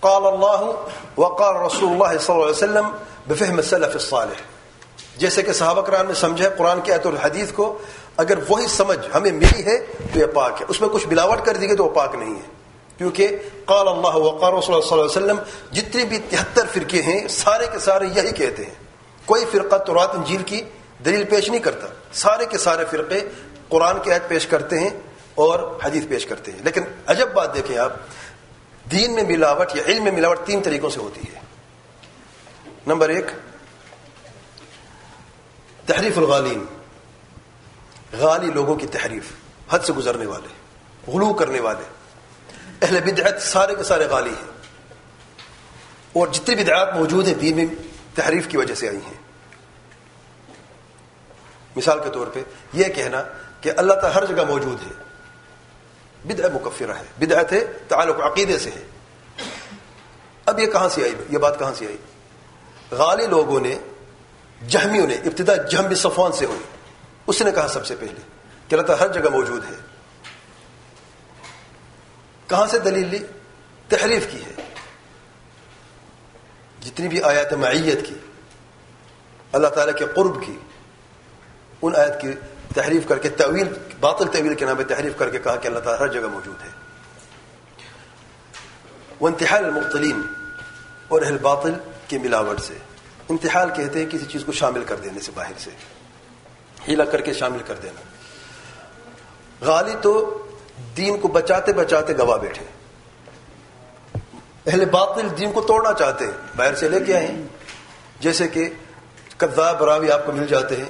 قال 0.00 0.26
اللہ 0.26 0.72
وقال 1.20 1.56
رسول 1.56 1.88
اللہ 1.90 2.18
صلی 2.18 2.34
اللہ 2.34 2.44
علیہ 2.44 2.50
وسلم 2.50 2.88
بفہم 3.26 3.56
السلف 3.56 3.92
الصالح۔ 3.92 4.40
جیسے 5.16 5.42
کہ 5.42 5.52
صحابہ 5.52 5.82
کرام 5.82 6.06
نے 6.06 6.14
سمجھا 6.14 6.48
قرآن 6.48 6.80
کے 6.80 6.94
اور 6.94 7.12
الحدیث 7.12 7.52
کو، 7.52 7.78
اگر 8.16 8.38
وہی 8.48 8.66
سمجھ 8.66 8.98
ہمیں 9.14 9.32
ملی 9.32 9.66
ہے 9.66 9.78
تو 10.12 10.18
یہ 10.18 10.26
پاک 10.26 10.60
ہے۔ 10.60 10.66
اس 10.68 10.80
میں 10.80 10.88
کچھ 10.88 11.08
ملاوٹ 11.08 11.46
کر 11.46 11.56
دی 11.56 11.68
گئی 11.68 11.76
تو 11.76 11.84
وہ 11.84 11.90
پاک 11.90 12.14
نہیں 12.14 12.34
ہے۔ 12.34 12.48
کیونکہ 12.98 13.36
قال 13.64 13.88
اللہ 13.88 14.16
وقار 14.16 14.52
رسول 14.52 14.74
اللہ 14.74 14.88
صلی 14.88 15.00
اللہ 15.00 15.12
علیہ 15.12 15.32
وسلم 15.32 15.38
جتنے 15.72 16.04
بھی 16.04 16.18
تہتر 16.18 16.66
فرقے 16.74 17.02
ہیں، 17.02 17.28
سارے 17.28 17.66
کے 17.72 17.78
سارے 17.78 18.04
یہی 18.14 18.32
کہتے 18.32 18.64
ہیں۔ 18.64 18.74
کوئی 19.26 19.44
فرقہ 19.52 19.76
تورات 19.76 20.14
انجیل 20.14 20.42
کی 20.42 20.62
دلیل 21.04 21.24
پیش 21.24 21.50
نہیں 21.50 21.62
کرتا۔ 21.62 21.86
سارے 22.12 22.46
کے 22.46 22.58
سارے 22.58 22.84
فرقے 22.90 23.20
قرآن 23.68 23.98
کی 24.02 24.12
عید 24.12 24.28
پیش 24.28 24.46
کرتے 24.46 24.78
ہیں۔ 24.80 24.90
اور 25.38 25.78
حدیث 25.84 26.04
پیش 26.08 26.26
کرتے 26.26 26.52
ہیں۔ 26.52 26.58
لیکن 26.64 26.82
عجب 27.06 27.32
بات 27.32 27.54
دیکھیں 27.54 27.78
آپ، 27.78 27.92
دین 28.90 29.14
میں 29.14 29.22
ملاوٹ 29.22 29.76
یا 29.76 29.82
علم 29.86 30.04
میں 30.04 30.12
ملاوٹ 30.12 30.38
تین 30.46 30.62
طریقوں 30.62 30.90
سے 30.90 31.00
ہوتی 31.00 31.20
ہے۔ 31.20 31.40
نمبر 32.86 33.08
ایک، 33.08 33.24
تحریف 35.86 36.18
الغالین، 36.18 36.64
غالی 38.12 38.46
لوگوں 38.46 38.76
کی 38.76 38.86
تحریف، 38.86 39.24
حد 39.70 39.78
سے 39.78 39.92
گزرنے 39.92 40.26
والے، 40.26 40.48
غلو 41.10 41.34
کرنے 41.34 41.60
والے۔ 41.60 41.84
اہل 42.82 43.12
بدعت 43.12 43.42
سارے 43.42 43.74
کے 43.74 43.82
سارے 43.82 44.06
غالی 44.06 44.30
ہیں۔ 44.30 44.50
اور 46.12 46.28
جتنی 46.28 46.54
بدعات 46.54 46.94
موجود 46.94 47.26
ہیں، 47.26 47.34
دین 47.34 47.56
میں 47.56 47.66
تحریف 48.14 48.48
کی 48.48 48.56
وجہ 48.56 48.74
سے 48.74 48.88
آئی 48.88 48.98
ہیں۔ 49.06 49.18
مثال 51.76 51.98
کے 52.04 52.10
طور 52.12 52.26
پہ 52.26 52.42
یہ 52.72 52.84
کہنا 52.84 53.22
کہ 53.60 53.72
اللہ 53.76 53.92
تعالی 53.92 54.14
ہر 54.14 54.36
جگہ 54.36 54.44
موجود 54.44 54.86
ہے۔ 54.86 55.07
بدع 56.28 56.48
مکفرہ 56.54 56.92
ہے 56.92 57.26
بدعت 57.26 57.52
ہے 57.52 57.64
تعلق 57.88 58.20
عقیدے 58.20 58.58
سے 58.58 58.70
ہے۔ 58.70 58.86
اب 60.46 60.60
یہ 60.60 60.66
کہاں 60.66 60.88
سے 60.88 61.02
آئی؟ 61.02 61.14
یہ 61.30 61.38
بات 61.38 61.58
کہاں 61.58 61.72
سے 61.74 61.86
آئی؟ 61.86 61.96
غالی 62.90 63.26
لوگوں 63.26 63.60
نے، 63.60 63.78
جہمیوں 64.68 65.06
نے 65.06 65.14
ابتدا 65.14 65.56
جہم 65.56 65.94
صفوان 65.94 66.32
سے 66.32 66.46
ہوئی۔ 66.46 66.58
اس 67.26 67.42
نے 67.42 67.52
کہا 67.52 67.68
سب 67.68 67.86
سے 67.86 67.96
پہلے 67.96 68.20
کہ 68.68 68.74
اللہ 68.74 68.86
تعالیٰ 68.86 69.06
ہر 69.06 69.12
جگہ 69.12 69.30
موجود 69.30 69.64
ہے۔ 69.64 69.76
کہاں 72.46 72.66
سے 72.66 72.78
دلیل 72.78 73.08
لی؟ 73.08 73.18
تحریف 73.88 74.26
کی 74.30 74.44
ہے۔ 74.44 74.52
جتنی 76.84 77.08
بھی 77.08 77.22
آیات 77.22 77.52
معیت 77.52 78.06
کی، 78.06 78.14
اللہ 79.52 79.68
تعالیٰ 79.68 79.94
کے 79.94 80.06
قرب 80.14 80.46
کی، 80.46 80.58
ان 81.82 81.96
آیت 81.96 82.20
کی 82.20 82.28
تحریف 82.74 83.08
کر 83.08 83.18
کے 83.18 83.28
طویل 83.28 83.68
باطل 84.00 84.24
طویل 84.26 84.54
کے 84.54 84.64
نام 84.64 84.76
پہ 84.76 84.82
تحریف 84.82 85.12
کر 85.16 85.30
کے 85.30 85.38
کہا 85.38 85.56
کہ 85.56 85.68
اللہ 85.68 85.78
تعالیٰ 85.78 86.06
ہر 86.06 86.12
جگہ 86.12 86.28
موجود 86.28 86.62
ہے۔ 86.64 86.68
وہ 89.20 89.28
انتہال 89.28 89.64
المختلین 89.64 90.22
اور 91.08 91.22
اہل 91.22 91.38
باطل 91.38 91.72
کی 92.08 92.18
ملاوٹ 92.18 92.60
سے۔ 92.60 92.74
انتحال 93.28 93.70
کہتے 93.76 93.98
ہیں 93.98 94.10
کسی 94.10 94.24
چیز 94.24 94.44
کو 94.44 94.52
شامل 94.52 94.84
کر 94.84 94.96
دینے 94.96 95.20
سے، 95.20 95.32
باہر 95.34 95.52
سے۔ 95.58 95.70
ہیلا 96.88 97.04
کر 97.04 97.20
کے 97.20 97.32
شامل 97.32 97.58
کر 97.66 97.74
دینا۔ 97.74 98.00
غالی 99.64 99.94
تو 100.02 100.46
دین 100.96 101.20
کو 101.20 101.28
بچاتے 101.28 101.72
بچاتے 101.72 102.18
گوا 102.18 102.36
بیٹھے۔ 102.36 102.64
اہل 104.66 104.84
باطل 104.84 105.28
دین 105.38 105.52
کو 105.52 105.60
توڑنا 105.60 105.92
چاہتے 105.92 106.24
ہیں، 106.24 106.32
باہر 106.56 106.74
سے 106.74 106.88
لے 106.88 107.00
کے 107.00 107.16
آئے 107.16 107.34
جیسے 108.20 108.48
کہ 108.48 108.68
کذاب 109.36 109.78
براوی 109.78 110.10
آپ 110.10 110.26
کو 110.26 110.32
مل 110.32 110.46
جاتے 110.46 110.76
ہیں۔ 110.76 110.88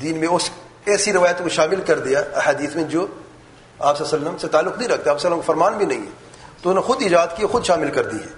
دین 0.00 0.18
میں 0.18 0.28
اس 0.28 0.50
ایسی 0.88 1.12
روایتوں 1.12 1.44
کو 1.44 1.48
شامل 1.48 1.80
کر 1.80 1.98
دیا 1.98 2.20
احادیث 2.34 2.74
میں 2.74 2.84
جو 2.84 3.06
آپ 3.78 4.00
وسلم 4.00 4.38
سے 4.38 4.48
تعلق 4.48 4.78
نہیں 4.78 4.88
رکھتے، 4.88 5.10
آپ 5.10 5.16
وسلم 5.16 5.40
فرمان 5.40 5.76
بھی 5.78 5.86
نہیں 5.86 6.00
ہے 6.00 6.26
تو 6.62 6.70
انہوں 6.70 6.82
نے 6.82 6.86
خود 6.86 7.02
ایجاد 7.02 7.26
کی، 7.36 7.46
خود 7.46 7.64
شامل 7.64 7.90
کر 7.90 8.06
دی 8.06 8.16
ہے۔ 8.16 8.32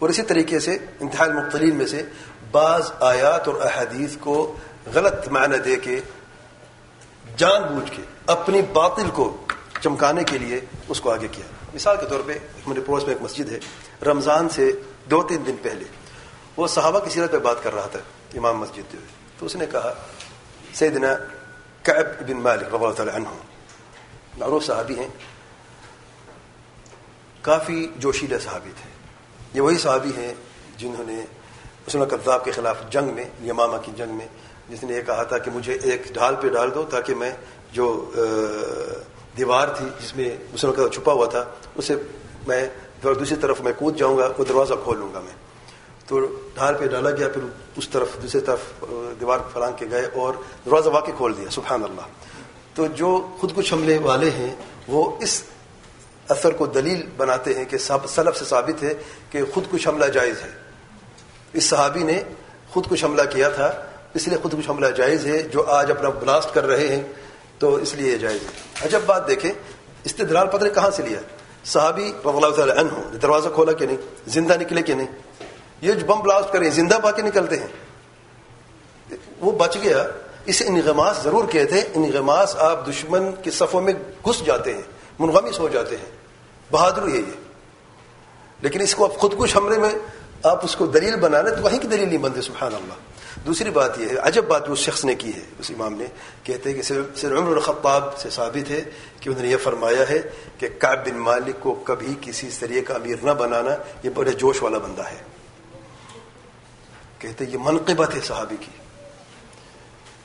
اور 0.00 0.08
اسی 0.08 0.22
طریقے 0.22 0.60
سے 0.60 0.78
انتہائی 1.00 1.32
مختلین 1.32 1.76
میں 1.76 1.86
سے 1.86 2.02
بعض 2.50 2.90
آیات 3.00 3.48
اور 3.48 3.60
احادیث 3.60 4.16
کو 4.20 4.56
غلط 4.94 5.28
معنی 5.28 5.58
دے 5.58 5.76
کے، 5.76 6.00
جان 7.36 7.62
بوجھ 7.62 7.90
کے، 7.96 8.02
اپنی 8.26 8.62
باطل 8.62 9.10
کو 9.10 9.36
چمکانے 9.82 10.24
کے 10.24 10.38
لیے 10.38 10.60
اس 10.88 11.00
کو 11.00 11.12
آگے 11.12 11.28
کیا۔ 11.28 11.46
مثال 11.74 11.96
کے 12.00 12.06
طور 12.06 12.20
پہ 12.26 12.32
ہمارے 12.66 12.80
پڑوس 12.80 13.02
میں 13.02 13.14
ایک 13.14 13.22
مسجد 13.22 13.52
ہے، 13.52 13.58
رمضان 14.06 14.48
سے 14.48 14.70
دو 15.10 15.22
تین 15.22 15.46
دن 15.46 15.56
پہلے، 15.62 15.84
وہ 16.56 16.66
صحابہ 16.66 16.98
کی 16.98 17.10
سیرت 17.10 17.32
پہ 17.32 17.38
بات 17.38 17.62
کر 17.62 17.74
رہا 17.74 17.86
تھا، 17.86 18.00
امام 18.34 18.58
مسجد 18.58 18.94
تو 19.38 19.46
اس 19.46 19.56
نے 19.56 19.66
کہا 19.66 19.94
سیدنا 20.78 21.14
کعب 21.82 22.06
بن 22.28 22.40
مالک 22.42 22.74
رضی 22.74 22.84
اللہ 22.84 22.94
تعالی 22.96 23.12
عنہ 23.16 23.28
معروف 24.38 24.64
صحابی 24.64 24.98
ہیں. 24.98 25.08
کافی 27.42 27.86
جوشیلے 27.96 28.38
صحابی 28.38 28.70
تھے. 28.76 28.90
یہ 29.54 29.60
وہی 29.60 29.78
صحابی 29.78 30.10
ہیں 30.16 30.32
جنہوں 30.78 31.04
نے 31.04 31.20
مسلم 31.86 32.04
کذاب 32.10 32.44
کے 32.44 32.50
خلاف 32.50 32.82
جنگ 32.90 33.14
میں، 33.14 33.24
یمامہ 33.44 33.76
کی 33.84 33.92
جنگ 33.96 34.16
میں، 34.16 34.26
جس 34.68 34.82
نے 34.84 34.94
یہ 34.94 35.02
کہا 35.06 35.22
تھا 35.22 35.38
کہ 35.38 35.50
مجھے 35.50 35.78
ایک 35.82 36.12
ڈھال 36.14 36.36
پہ 36.40 36.48
ڈال 36.48 36.74
دو 36.74 36.84
تاکہ 36.90 37.14
میں 37.14 37.32
جو 37.72 37.88
دیوار 39.38 39.68
تھی 39.76 39.86
جس 40.00 40.14
میں 40.16 40.28
مسلم 40.52 40.72
کا 40.72 40.88
چھپا 40.94 41.12
ہوا 41.12 41.26
تھا، 41.26 41.44
اسے 41.74 41.94
میں 42.46 42.64
دوسری 43.02 43.36
طرف 43.36 43.60
میں 43.60 43.72
کود 43.78 43.96
جاؤں 43.96 44.18
گا، 44.18 44.28
وہ 44.38 44.44
دروازہ 44.44 44.74
کھول 44.84 44.98
لوں 44.98 45.12
گا 45.14 45.20
میں۔ 45.20 45.45
تو 46.06 46.20
ڈھال 46.54 46.74
پہ 46.74 46.86
ڈالا 46.86 47.10
گیا، 47.10 47.28
پھر 47.28 47.42
اس 47.76 47.88
طرف، 47.88 48.08
دوسری 48.22 48.40
طرف 48.40 48.58
دیوار 49.20 49.38
پھلانگ 49.52 49.76
کے 49.76 49.86
گئے 49.90 50.06
اور 50.14 50.34
دروازہ 50.66 50.88
واقع 50.88 51.10
کھول 51.16 51.36
دیا، 51.36 51.50
سبحان 51.50 51.84
اللہ۔ 51.84 52.06
تو 52.74 52.86
جو 52.86 53.28
خود 53.40 53.52
کچھ 53.54 53.74
حملے 53.74 53.98
والے 53.98 54.30
ہیں، 54.30 54.54
وہ 54.88 55.16
اس 55.20 55.42
اثر 56.28 56.52
کو 56.52 56.66
دلیل 56.66 57.02
بناتے 57.16 57.54
ہیں 57.54 57.64
کہ 57.64 57.78
سلف 57.78 58.36
سے 58.38 58.44
ثابت 58.44 58.82
ہے 58.82 58.94
کہ 59.30 59.42
خود 59.54 59.64
کچھ 59.70 59.88
حملہ 59.88 60.04
جائز 60.04 60.42
ہے۔ 60.42 60.50
اس 61.52 61.64
صحابی 61.64 62.02
نے 62.02 62.22
خود 62.70 62.86
کچھ 62.88 63.04
حملہ 63.04 63.22
کیا 63.32 63.48
تھا، 63.48 63.82
اس 64.14 64.28
لیے 64.28 64.38
خود 64.42 64.58
کچھ 64.58 64.70
حملہ 64.70 64.86
جائز 64.86 65.26
ہے، 65.26 65.42
جو 65.42 65.64
آج 65.66 65.90
اپنا 65.90 66.08
بلاسٹ 66.08 66.54
کر 66.54 66.66
رہے 66.66 66.96
ہیں، 66.96 67.02
تو 67.58 67.74
اس 67.74 67.94
لیے 67.94 68.12
یہ 68.12 68.16
جائز 68.16 68.42
ہے۔ 68.42 68.84
عجب 68.84 69.00
بات 69.06 69.28
دیکھیں، 69.28 69.52
استدلال 70.04 70.46
پتہ 70.46 70.64
نے 70.64 70.70
کہاں 70.70 70.90
سے 70.90 71.02
لیا۔ 71.02 71.18
صحابی 71.64 72.12
رضی 72.24 72.28
اللہ 72.28 72.54
تعالی 72.56 72.72
عنہ 72.72 73.10
نے 73.12 73.18
دروازہ 73.18 73.48
کھولا 73.48 73.72
کہ 73.72 73.86
نہیں؟ 73.86 73.96
زندہ 74.26 74.54
نکلے 74.60 74.82
کہ 74.82 74.94
نہیں؟ 74.94 75.06
یہ 75.80 75.92
جو 75.92 76.06
بم 76.06 76.20
بلاسٹ 76.20 76.52
کریں 76.52 76.70
زندہ 76.70 76.98
باقی 77.02 77.22
نکلتے 77.22 77.56
ہیں۔ 77.56 77.66
وہ 79.40 79.52
بچ 79.52 79.76
گیا۔ 79.82 80.06
اسے 80.46 80.64
انغماس 80.64 81.16
ضرور 81.24 81.44
کہتے 81.44 81.74
ہیں 81.74 81.84
انغماس 81.94 82.56
آپ 82.56 82.88
دشمن 82.88 83.32
کے 83.42 83.50
صفوں 83.50 83.80
میں 83.80 83.92
گھس 84.28 84.46
جاتے 84.46 84.74
ہیں، 84.74 84.82
منغمس 85.18 85.58
ہو 85.58 85.68
جاتے 85.68 85.96
ہیں۔ 85.96 86.10
بہادری 86.70 87.12
ہے 87.12 87.18
یہ۔ 87.18 87.40
لیکن 88.60 88.80
اس 88.80 88.94
کو 88.94 89.04
آپ 89.04 89.14
خود 89.14 89.34
کش 89.38 89.56
حملے 89.56 89.78
میں 89.78 89.90
آپ 90.42 90.64
اس 90.64 90.76
کو 90.76 90.86
دلیل 90.86 91.16
بنانا 91.16 91.50
تو 91.50 91.62
وہیں 91.62 91.78
کی 91.78 91.88
دلیل 91.88 92.08
نہیں 92.08 92.18
بنتے 92.18 92.40
سبحان 92.40 92.74
اللہ 92.74 92.94
دوسری 93.46 93.70
بات 93.70 93.98
یہ 93.98 94.08
ہے، 94.08 94.16
عجب 94.16 94.44
بات 94.44 94.68
اس 94.68 94.78
شخص 94.78 95.04
نے 95.04 95.14
کی 95.14 95.34
ہے۔ 95.34 95.40
اس 95.58 95.70
امام 95.70 95.94
نے 95.94 96.04
کہتے 96.42 96.72
ہیں 96.72 96.82
کہ 96.82 97.16
سر 97.16 97.38
عمر 97.38 97.52
الخطاب 97.52 98.18
سے 98.18 98.30
ثابت 98.30 98.70
ہے 98.70 98.80
کہ 99.20 99.28
انہوں 99.28 99.42
نے 99.42 99.48
یہ 99.48 99.56
فرمایا 99.56 100.08
ہے 100.08 100.18
کہ 100.58 100.68
کاب 100.78 101.08
بن 101.08 101.18
مالک 101.18 101.56
کو 101.60 101.74
کبھی 101.74 102.14
کسی 102.20 102.48
ذریعے 102.60 102.80
کا 102.80 102.94
امیر 102.94 103.16
نہ 103.22 103.30
بنانا، 103.30 103.70
یہ 104.02 104.10
بڑے 104.14 104.32
جوش 104.32 104.62
والا 104.62 104.78
بندہ 104.78 105.02
ہے۔ 105.02 105.35
کہتے 107.18 107.44
یہ 107.44 107.58
منقبت 107.60 108.14
ہے 108.14 108.20
صحابی 108.20 108.56
کی 108.60 108.70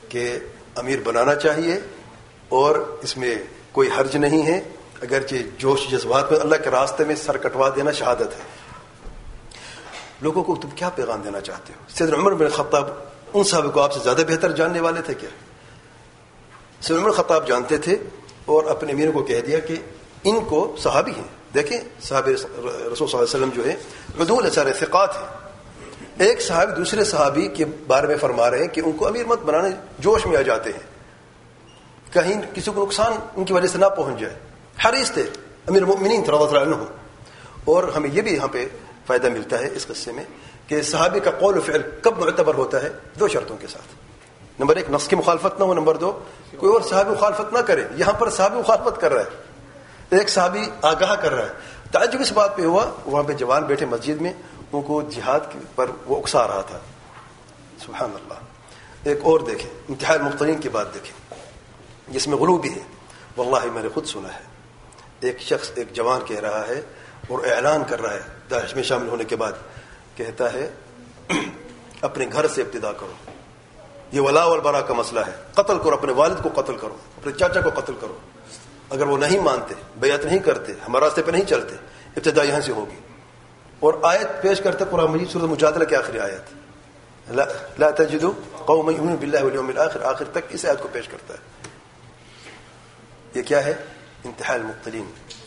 کہ 0.08 0.38
امیر 0.74 0.98
بنانا 1.04 1.34
چاہیے 1.34 1.78
اور 2.48 2.98
اس 3.02 3.16
میں 3.16 3.34
کوئی 3.72 3.88
حرج 3.98 4.16
نہیں 4.16 4.46
ہے، 4.46 4.60
اگرچہ 5.02 5.34
جوش 5.58 5.88
جذبات 5.90 6.32
میں 6.32 6.40
اللہ 6.40 6.56
کے 6.64 6.70
راستے 6.70 7.04
میں 7.04 7.14
سر 7.14 7.36
کٹوا 7.36 7.68
دینا 7.76 7.92
شہادت 7.92 8.20
ہے۔ 8.20 8.72
لوگوں 10.20 10.44
کو 10.44 10.56
تم 10.56 10.70
کیا 10.70 10.88
پیغام 10.88 11.22
دینا 11.22 11.40
چاہتے 11.40 11.72
ہو؟ 11.72 11.84
سید 11.88 12.12
عمر 12.12 12.34
بن 12.34 12.48
خطاب 12.48 12.88
ان 13.34 13.44
صاحب 13.44 13.74
کو 13.74 13.80
آپ 13.80 13.92
سے 13.92 14.00
زیادہ 14.00 14.22
بہتر 14.28 14.52
جاننے 14.52 14.80
والے 14.80 15.02
تھے 15.02 15.14
کیا؟ 15.14 15.30
سید 16.82 16.98
عمر 16.98 17.10
خطاب 17.10 17.48
جانتے 17.48 17.78
تھے 17.78 17.96
اور 18.44 18.64
اپنے 18.64 18.92
امیر 18.92 19.10
کو 19.10 19.22
کہہ 19.22 19.40
دیا 19.40 19.58
کہ 19.58 19.74
ان 20.24 20.44
کو 20.44 20.76
صحابی 20.78 21.12
ہیں۔ 21.16 21.54
دیکھیں 21.54 21.80
صحاب 22.02 22.28
رسول 22.28 22.48
صلی 22.94 23.04
اللہ 23.04 23.16
علیہ 23.16 23.22
وسلم 23.22 23.50
جو 23.54 23.66
ہے 23.66 23.76
ردول 24.22 24.50
سارے 24.50 24.72
فقات 24.72 25.16
ہیں۔ 25.16 25.41
ایک 26.22 26.42
صحابی 26.42 26.72
دوسرے 26.72 27.04
صحابی 27.04 27.48
کے 27.48 27.64
بارے 27.86 28.06
میں 28.06 28.16
فرما 28.16 28.50
رہے 28.50 28.58
ہیں 28.58 28.68
کہ 28.68 28.82
ان 28.84 28.92
کو 28.92 29.06
امیر 29.06 29.26
مت 29.26 29.42
بنانے 29.42 29.68
جوش 29.98 30.26
میں 30.26 30.36
آ 30.36 30.42
جاتے 30.42 30.70
ہیں۔ 30.70 30.92
کہیں 32.12 32.42
کسی 32.54 32.70
کو 32.74 32.84
نقصان 32.84 33.12
ان 33.36 33.44
کی 33.44 33.52
وجہ 33.52 33.66
سے 33.66 33.78
نہ 33.78 33.86
پہنچ 33.86 34.20
جائے۔ 34.20 34.34
حریص 34.84 35.10
تھے 35.10 35.22
امیر 35.66 35.84
مؤمنین 35.84 36.24
عنہ 36.30 36.74
اور 37.64 37.84
ہمیں 37.96 38.10
یہ 38.12 38.22
بھی 38.22 38.34
یہاں 38.34 38.48
پہ 38.48 38.66
فائدہ 39.06 39.28
ملتا 39.28 39.58
ہے 39.58 39.68
اس 39.74 39.86
قصے 39.86 40.12
میں 40.12 40.24
کہ 40.66 40.82
صحابی 40.82 41.20
کا 41.20 41.30
قول 41.30 41.58
و 41.58 41.60
فعل 41.60 41.82
کب 42.02 42.18
معتبر 42.18 42.54
ہوتا 42.54 42.82
ہے 42.82 42.88
دو 43.20 43.28
شرطوں 43.28 43.56
کے 43.56 43.66
ساتھ۔ 43.66 43.94
نمبر 44.60 44.76
ایک، 44.76 44.90
نفس 44.90 45.08
کی 45.08 45.16
مخالفت 45.16 45.58
نہ 45.58 45.64
ہو۔ 45.64 45.74
نمبر 45.74 45.96
دو، 45.96 46.20
کوئی 46.56 46.72
اور 46.72 46.80
صحابی 46.80 47.10
مخالفت 47.10 47.52
نہ 47.52 47.58
کرے۔ 47.58 47.84
یہاں 47.96 48.12
پر 48.12 48.30
صحابی 48.30 48.56
مخالفت 48.56 49.00
کر 49.00 49.12
رہا 49.12 49.22
ہے۔ 49.22 49.52
ایک 50.18 50.28
صحابی 50.28 50.64
آگاہ 50.82 51.14
کر 51.14 51.34
رہا 51.34 51.44
ہے۔ 51.44 51.52
تعجب 51.92 52.20
اس 52.20 52.32
بات 52.32 52.56
پہ 52.56 52.62
ہوا، 52.62 52.86
وہاں 53.06 53.22
پہ 53.22 53.32
جوان 53.32 53.62
بیٹھے 53.62 53.86
مسجد 53.86 54.20
میں۔ 54.20 54.32
ان 54.72 54.82
کو 54.82 55.02
جہاد 55.02 55.40
پر 55.74 55.90
وہ 56.06 56.20
اکسا 56.20 56.46
رہا 56.46 56.60
تھا۔ 56.60 56.78
سبحان 57.86 58.10
اللہ۔ 58.14 58.34
ایک 59.04 59.18
اور 59.22 59.40
دیکھیں، 59.40 59.70
انتہائی 59.88 60.18
مختلف 60.18 60.56
کی 60.62 60.68
بات 60.68 60.94
دیکھیں۔ 60.94 61.34
جس 62.08 62.28
میں 62.28 62.36
غلو 62.36 62.56
بھی 62.56 62.74
ہے۔ 62.74 62.80
واللہ 63.36 63.72
میں 63.72 63.82
نے 63.82 63.88
خود 63.88 64.06
سنا 64.06 64.34
ہے۔ 64.34 64.40
ایک 65.20 65.40
شخص، 65.40 65.70
ایک 65.74 65.92
جوان 65.92 66.20
کہہ 66.24 66.40
رہا 66.40 66.64
ہے 66.68 66.80
اور 67.28 67.38
اعلان 67.44 67.82
کر 67.88 68.02
رہا 68.02 68.14
ہے۔ 68.14 68.20
داعش 68.50 68.74
میں 68.74 68.82
شامل 68.82 69.08
ہونے 69.08 69.24
کے 69.24 69.36
بعد 69.36 69.52
کہتا 70.16 70.52
ہے، 70.52 70.70
اپنے 72.00 72.26
گھر 72.32 72.48
سے 72.48 72.62
ابتدا 72.62 72.92
کرو۔ 72.92 73.12
یہ 74.12 74.20
ولا 74.20 74.44
والبرا 74.44 74.80
کا 74.80 74.94
مسئلہ 74.94 75.20
ہے۔ 75.20 75.32
قتل 75.54 75.78
کرو، 75.78 75.92
اپنے 75.92 76.12
والد 76.12 76.42
کو 76.42 76.62
قتل 76.62 76.76
کرو، 76.76 76.96
اپنے 77.16 77.32
چاچا 77.32 77.60
کو 77.60 77.80
قتل 77.80 77.94
کرو۔ 78.00 78.18
اگر 78.90 79.06
وہ 79.06 79.18
نہیں 79.18 79.40
مانتے، 79.40 79.74
بیعت 79.96 80.24
نہیں 80.24 80.38
کرتے 80.38 80.72
ہمارے 80.88 81.04
راستے 81.04 81.22
پہ 81.22 81.30
نہیں 81.30 81.44
چلتے، 81.44 81.76
ابتدا 82.16 82.42
یہاں 82.42 82.60
سے 82.60 82.72
ہوگی۔ 82.72 83.11
اور 83.82 83.94
آیت 84.02 84.42
پیش 84.42 84.60
کرتے 84.60 84.84
قرآن 84.90 85.10
مجید 85.10 85.30
صورت 85.30 85.44
مجادلہ 85.44 85.84
کی 85.84 85.96
آخری 85.96 86.18
آیت۔ 86.18 87.32
لا 87.78 87.90
تجدو 87.90 88.32
قوم 88.64 88.90
یؤمنون 88.90 89.16
بالله 89.16 89.42
واليوم 89.42 89.68
الاخر، 89.68 90.00
آخر 90.02 90.24
تک 90.32 90.44
اس 90.48 90.64
آیت 90.66 90.82
کو 90.82 90.88
پیش 90.92 91.08
کرتا 91.08 91.34
ہے۔ 91.34 91.38
یہ 93.34 93.42
کیا 93.42 93.64
ہے؟ 93.64 93.74
انتہا 94.24 94.54
المختلین 94.54 95.04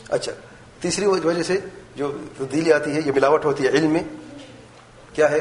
اچھا 0.08 0.32
تیسری 0.80 1.06
وجہ 1.06 1.42
سے 1.42 1.60
جو 1.96 2.10
تبدیلی 2.38 2.72
آتی 2.72 2.94
ہے، 2.94 3.00
یہ 3.06 3.12
ملاوٹ 3.12 3.44
ہوتی 3.44 3.64
ہے 3.64 3.68
علم 3.68 3.92
میں۔ 3.92 4.02
کیا 5.12 5.30
ہے؟ 5.30 5.40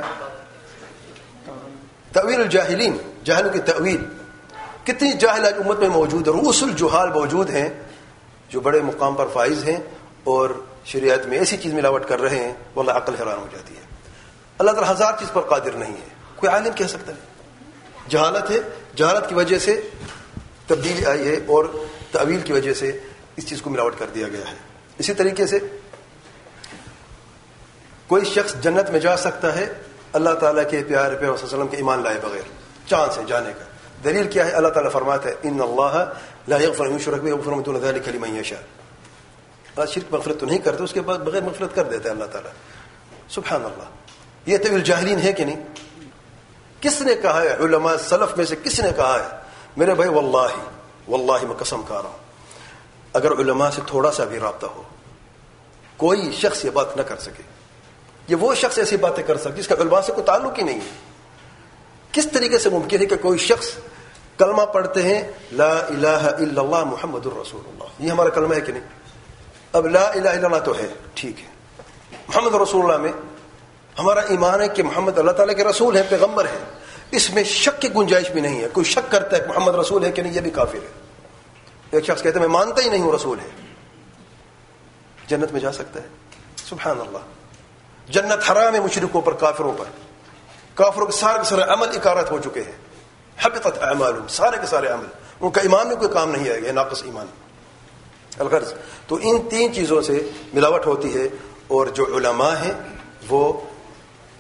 طویل 2.13 2.41
الجاہلین 2.41 2.97
جاہلوں 3.23 3.51
کی 3.53 3.59
طویل 3.59 4.03
کتنی 4.83 5.11
جاہل 5.11 5.45
آج 5.45 5.53
امت 5.65 5.79
میں 5.79 5.89
موجود 5.89 6.27
ہے 6.27 6.33
روس 6.33 6.63
الجہال 6.63 7.09
موجود 7.09 7.49
ہیں، 7.49 7.69
جو 8.49 8.59
بڑے 8.59 8.81
مقام 8.81 9.15
پر 9.15 9.27
فائز 9.33 9.63
ہیں 9.63 9.77
اور 10.23 10.49
شریعت 10.86 11.25
میں 11.25 11.39
ایسی 11.39 11.58
چیز 11.58 11.74
ملاوٹ 11.74 12.08
کر 12.08 12.22
رہے 12.22 12.39
ہیں 12.39 12.54
وہ 12.75 12.82
اللہ 12.82 12.92
عقل 12.92 13.15
حیران 13.15 13.38
ہو 13.38 13.48
جاتی 13.51 13.75
ہے۔ 13.75 13.82
اللہ 14.58 14.72
تعالیٰ 14.72 14.92
ہزار 14.92 15.13
چیز 15.20 15.32
پر 15.34 15.42
قادر 15.42 15.72
نہیں 15.72 15.94
ہے۔ 15.94 16.08
کوئی 16.36 16.51
عالم 16.51 16.74
کہہ 16.75 16.86
سکتا 16.86 17.12
ہے۔ 17.12 17.18
جہالت 18.10 18.51
ہے۔ 18.51 18.58
جہالت 18.96 19.30
کی 19.30 19.36
وجہ 19.36 19.60
سے 19.60 19.82
تبدیلی 20.68 21.06
آئی 21.06 21.27
ہے 21.27 21.34
اور 21.34 21.65
تعویل 22.12 22.42
کی 22.42 22.54
وجہ 22.54 22.74
سے 22.74 23.00
اس 23.36 23.50
چیز 23.50 23.62
کو 23.62 23.70
ملاوٹ 23.70 23.94
کر 23.98 24.06
دیا 24.15 24.27
گیا 24.27 24.51
ہے۔ 24.51 24.56
اسی 24.98 25.13
طریقے 25.13 25.48
سے 25.48 25.60
کوئی 28.08 28.25
شخص 28.25 28.56
جنت 28.62 28.89
میں 28.89 29.00
جا 29.00 29.18
سکتا 29.18 29.56
ہے، 29.56 29.74
اللہ 30.13 30.30
تعالیٰ 30.30 30.70
کے 30.70 30.84
پیار 30.88 31.15
پہ 31.15 31.25
وسلم 31.25 31.68
کے 31.68 31.77
ایمان 31.77 32.04
لائے 32.04 32.18
بغیر 32.22 32.42
چاند 32.88 33.13
سے 33.13 33.22
جانے 33.27 33.54
کا۔ 33.60 33.65
دلیل 34.04 34.27
کیا 34.27 34.46
ہے؟ 34.46 34.51
اللہ 34.51 34.68
تعالیٰ 34.68 34.92
فرماتا 34.92 35.30
ہے، 35.30 35.36
ان 35.44 35.62
اللہ 35.62 36.13
لا 36.48 36.58
يغفر 36.58 36.88
من 36.88 37.00
شرک 37.00 37.24
يغفر 37.24 37.51
من 37.51 37.65
دون 37.65 37.80
ذلك 37.80 38.08
لمن 38.08 38.36
يشاء 38.36 38.85
اللہ 39.75 39.91
شرک 39.91 40.13
مغفرت 40.13 40.39
تو 40.39 40.46
نہیں 40.46 40.58
کرتے، 40.58 40.84
اس 40.84 40.94
کے 40.94 41.01
بعد 41.01 41.17
بغیر 41.17 41.41
مغفرت 41.41 41.75
کر 41.75 41.84
دیتا 41.84 42.05
ہے 42.05 42.13
اللہ 42.13 42.25
تعالیٰ۔ 42.25 42.51
سبحان 43.29 43.65
اللہ 43.65 43.84
یہ 44.46 44.58
طویل 44.58 44.82
جاہلین 44.82 45.20
ہے 45.20 45.34
کہ 45.34 45.46
نہیں؟ 45.46 45.63
کس 46.82 47.01
نے 47.01 47.15
کہا 47.15 47.41
ہے؟ 47.41 47.53
علماء 47.53 47.96
سلف 48.10 48.38
میں 48.38 48.46
سے 48.46 48.55
کس 48.63 48.79
نے 48.79 48.89
کہا 48.96 49.20
ہے؟ 49.20 49.38
میرے 49.77 49.94
بھائی، 49.94 50.10
واللہ 50.10 50.48
واللہ 51.10 51.46
میں 51.46 51.55
قسم 51.58 51.82
کھا 51.88 51.96
رہا 51.96 52.10
ہوں۔ 52.10 52.17
اگر 53.13 53.32
علماء 53.32 53.70
سے 53.70 53.82
تھوڑا 53.88 54.12
سا 54.12 54.24
بھی 54.24 54.39
رابطہ 54.39 54.65
ہو، 54.65 54.84
کوئی 55.98 56.32
شخص 56.32 56.65
یہ 56.65 56.70
بات 56.70 56.98
نہ 56.98 57.01
کر 57.01 57.17
سکے۔ 57.17 57.44
یہ 58.27 58.36
وہ 58.36 58.55
شخص 58.55 58.77
ایسی 58.77 58.98
باتیں 58.98 59.24
کر 59.24 59.38
سکے 59.38 59.51
جس 59.51 59.67
کا 59.67 59.75
علماء 59.75 60.01
سے 60.01 60.13
کوئی 60.13 60.25
تعلق 60.25 60.58
ہی 60.58 60.63
نہیں 60.63 60.82
ہے۔ 60.82 60.96
کس 62.12 62.27
طریقے 62.34 62.60
سے 62.60 62.70
ممکن 62.70 63.01
ہے 63.01 63.05
کہ 63.05 63.15
کوئی 63.15 63.39
شخص 63.39 63.67
کلمہ 64.38 64.62
پڑھتے 64.62 65.01
ہیں، 65.03 65.32
لا 65.51 65.72
الہ 65.72 66.08
الا 66.08 66.62
اللہ 66.62 66.84
محمد 66.84 67.25
الرسول 67.25 67.62
اللہ؟ 67.67 67.84
یہ 68.00 68.12
ہمارا 68.12 68.29
کلمہ 68.29 68.55
ہے 68.55 68.62
کہ 68.62 68.72
نہیں؟ 68.72 69.04
اب 69.75 69.88
لا 69.88 70.10
الہ 70.10 70.29
الا 70.29 70.32
اللہ 70.32 70.60
تو 70.60 70.77
ہے 70.77 70.94
ٹھیک 71.13 71.39
ہے۔ 71.39 71.48
محمد 72.27 72.55
رسول 72.55 72.86
اللہ 72.86 72.98
میں 72.98 73.12
ہمارا 74.00 74.20
ایمان 74.20 74.62
ہے 74.62 74.67
کہ 74.67 74.84
محمد 74.84 75.20
اللہ 75.20 75.32
تعالیٰ 75.32 75.55
کے 75.55 75.63
رسول 75.63 75.98
ہے 75.98 76.03
پیغمبر 76.03 76.46
ہے 76.46 76.65
اس 77.12 77.29
میں 77.29 77.44
شک 77.44 77.82
کی 77.82 77.88
گنجائش 77.96 78.32
بھی 78.32 78.41
نہیں 78.41 78.63
ہے۔ 78.63 78.67
کوئی 78.74 78.86
شک 78.86 79.12
کرتا 79.12 79.38
ہے 79.38 79.41
کہ 79.41 79.48
محمد 79.48 79.75
رسول 79.75 80.05
ہے 80.05 80.12
کہ 80.12 80.22
نہیں، 80.22 80.34
یہ 80.34 80.41
بھی 80.41 80.51
کافر 80.51 80.75
ہے۔ 80.75 80.88
ایک 81.91 82.05
شخص 82.05 82.24
کہتے 82.24 82.39
ہیں 82.39 82.48
میں 82.48 82.53
مانتا 82.53 82.82
ہی 82.82 82.89
نہیں 82.89 83.01
ہوں 83.01 83.12
رسول 83.12 83.39
ہے۔ 83.39 83.50
جنت 85.27 85.51
میں 85.51 85.62
جا 85.62 85.72
سکتا 85.72 86.01
ہے۔ 86.01 86.08
سبحان 86.70 87.01
اللہ۔ 87.01 87.17
جنت 88.10 88.51
حرام 88.51 88.75
ہے 88.75 88.79
مشرقوں 88.79 89.22
پر، 89.22 89.34
کافروں 89.34 89.74
پر۔ 89.77 89.86
کافروں 90.75 91.05
کے 91.05 91.12
سارے 91.12 91.38
کے 91.38 91.44
سارے 91.44 91.62
عمل 91.62 91.88
اکارت 91.88 92.32
ہو 92.32 92.39
چکے 92.39 92.62
ہیں۔ 92.62 92.77
حبطت 93.41 93.84
اعمالهم، 93.84 94.27
سارے 94.27 94.58
کے 94.62 94.67
سارے 94.67 94.88
عمل۔ 94.88 95.05
ان 95.39 95.51
کا 95.51 95.62
ایمان 95.62 95.88
میں 95.88 95.96
کوئی 95.96 96.10
کام 96.13 96.32
نہیں 96.32 96.50
آئے 96.50 96.63
گا 96.63 96.72
ناقص 96.72 97.03
ایمان۔ 97.03 97.25
الغرض۔ 98.39 98.74
تو 99.08 99.15
ان 99.22 99.50
تین 99.50 99.74
چیزوں 99.74 100.01
سے 100.01 100.30
ملاوٹ 100.54 100.86
ہوتی 100.86 101.13
ہے 101.13 101.27
اور 101.68 101.88
جو 101.88 102.06
علماء 102.18 102.56
ہیں 102.56 102.74
وہ 103.30 103.54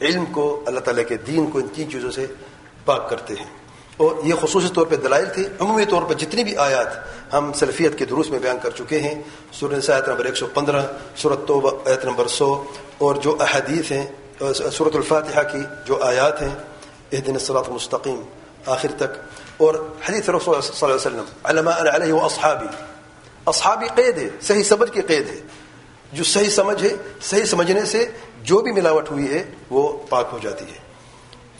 علم 0.01 0.25
کو 0.25 0.63
اللہ 0.67 0.79
تعالیٰ 0.79 1.03
کے 1.07 1.17
دین 1.17 1.51
کو 1.51 1.59
ان 1.59 1.67
تین 1.67 1.91
چیزوں 1.91 2.11
سے 2.11 2.25
پاک 2.85 3.09
کرتے 3.09 3.33
ہیں۔ 3.33 3.45
اور 3.97 4.15
یہ 4.23 4.33
خصوصی 4.41 4.67
طور 4.73 4.85
پہ 4.85 4.95
دلائل 4.95 5.25
تھے۔ 5.25 5.43
عمومی 5.59 5.85
طور 5.85 6.01
پر 6.03 6.13
جتنی 6.13 6.43
بھی 6.43 6.57
آیات 6.57 6.87
ہم 7.33 7.53
سلفیت 7.53 7.97
کے 7.97 8.05
دروس 8.05 8.29
میں 8.29 8.39
بیان 8.39 8.57
کر 8.61 8.69
چکے 8.69 8.99
ہیں، 8.99 9.21
سورہ 9.51 9.91
آیت 9.91 10.09
نمبر 10.09 10.25
ایک 10.25 10.37
سو 10.37 10.47
پندرہ 10.53 10.81
صورت 11.17 11.47
تو 11.47 11.81
آیت 11.85 12.05
نمبر 12.05 12.27
سو، 12.27 12.63
اور 12.97 13.15
جو 13.15 13.37
احادیث 13.39 13.91
ہیں 13.91 14.07
صورت 14.71 14.95
الفاتحہ 14.95 15.43
کی 15.43 15.57
جو 15.85 16.03
آیات 16.03 16.41
ہیں 16.41 16.55
اح 17.11 17.19
دن 17.27 17.37
مستقیم 17.73 18.21
آخر 18.65 18.89
تک۔ 18.97 19.19
اور 19.57 19.75
حدیث 20.09 20.29
رسول 20.29 20.61
صلی 20.61 20.69
اللہ 20.69 20.85
علیہ 20.85 20.95
وسلم، 20.95 21.25
علماء 21.43 21.93
علیہ 21.93 22.13
و 22.13 22.25
اصحابی 22.25 22.67
اصحابی 23.45 23.85
قید 23.95 24.17
ہے، 24.17 24.29
صحیح 24.41 24.63
سمجھ 24.63 24.91
کی 24.91 25.01
قید 25.01 25.29
ہے۔ 25.29 25.39
جو 26.13 26.23
صحیح 26.23 26.49
سمجھ 26.49 26.83
ہے، 26.83 26.89
صحیح 27.21 27.45
سمجھنے 27.45 27.85
سے 27.85 28.11
جو 28.43 28.59
بھی 28.59 28.71
ملاوٹ 28.71 29.11
ہوئی 29.11 29.33
ہے، 29.33 29.43
وہ 29.69 29.97
پاک 30.09 30.27
ہو 30.31 30.39
جاتی 30.41 30.65
ہے۔ 30.65 30.77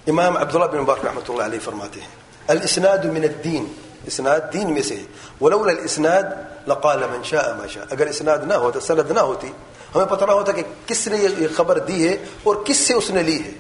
امام 0.08 0.38
عبداللہ 0.38 0.66
بن 0.66 0.78
مبارک 0.78 1.06
رحمۃ 1.06 1.30
اللہ 1.30 1.44
علیہ 1.44 1.60
فرماتے 1.64 2.02
ہیں، 2.02 2.08
الاسناد 2.48 2.98
من 2.98 3.24
الدین۔ 3.24 3.74
اسناد 4.06 4.40
دین 4.54 4.74
میں 4.74 4.82
سے 4.82 4.96
ولولا 5.42 5.72
الاسناد 5.72 6.24
لقال 6.68 7.00
من 7.00 7.24
شاء 7.24 7.54
ما 7.58 7.68
شاء۔ 7.68 7.84
اگر 7.92 8.08
اسناد 8.08 8.38
نہ 8.48 8.54
ہوتا 8.54 8.80
سند 8.80 9.12
نہ 9.12 9.20
ہوتی، 9.20 9.48
ہمیں 9.96 10.06
پتہ 10.06 10.26
نہ 10.26 10.32
ہوتا 10.32 10.52
کہ 10.52 10.64
کس 10.86 11.08
نے 11.08 11.18
یہ 11.38 11.48
خبر 11.56 11.80
دی 11.80 12.08
ہے 12.08 12.18
اور 12.44 12.56
کس 12.66 12.78
سے 12.78 12.94
اس 12.94 13.10
نے 13.10 13.24
لی 13.24 13.44
ہے۔ 13.44 13.52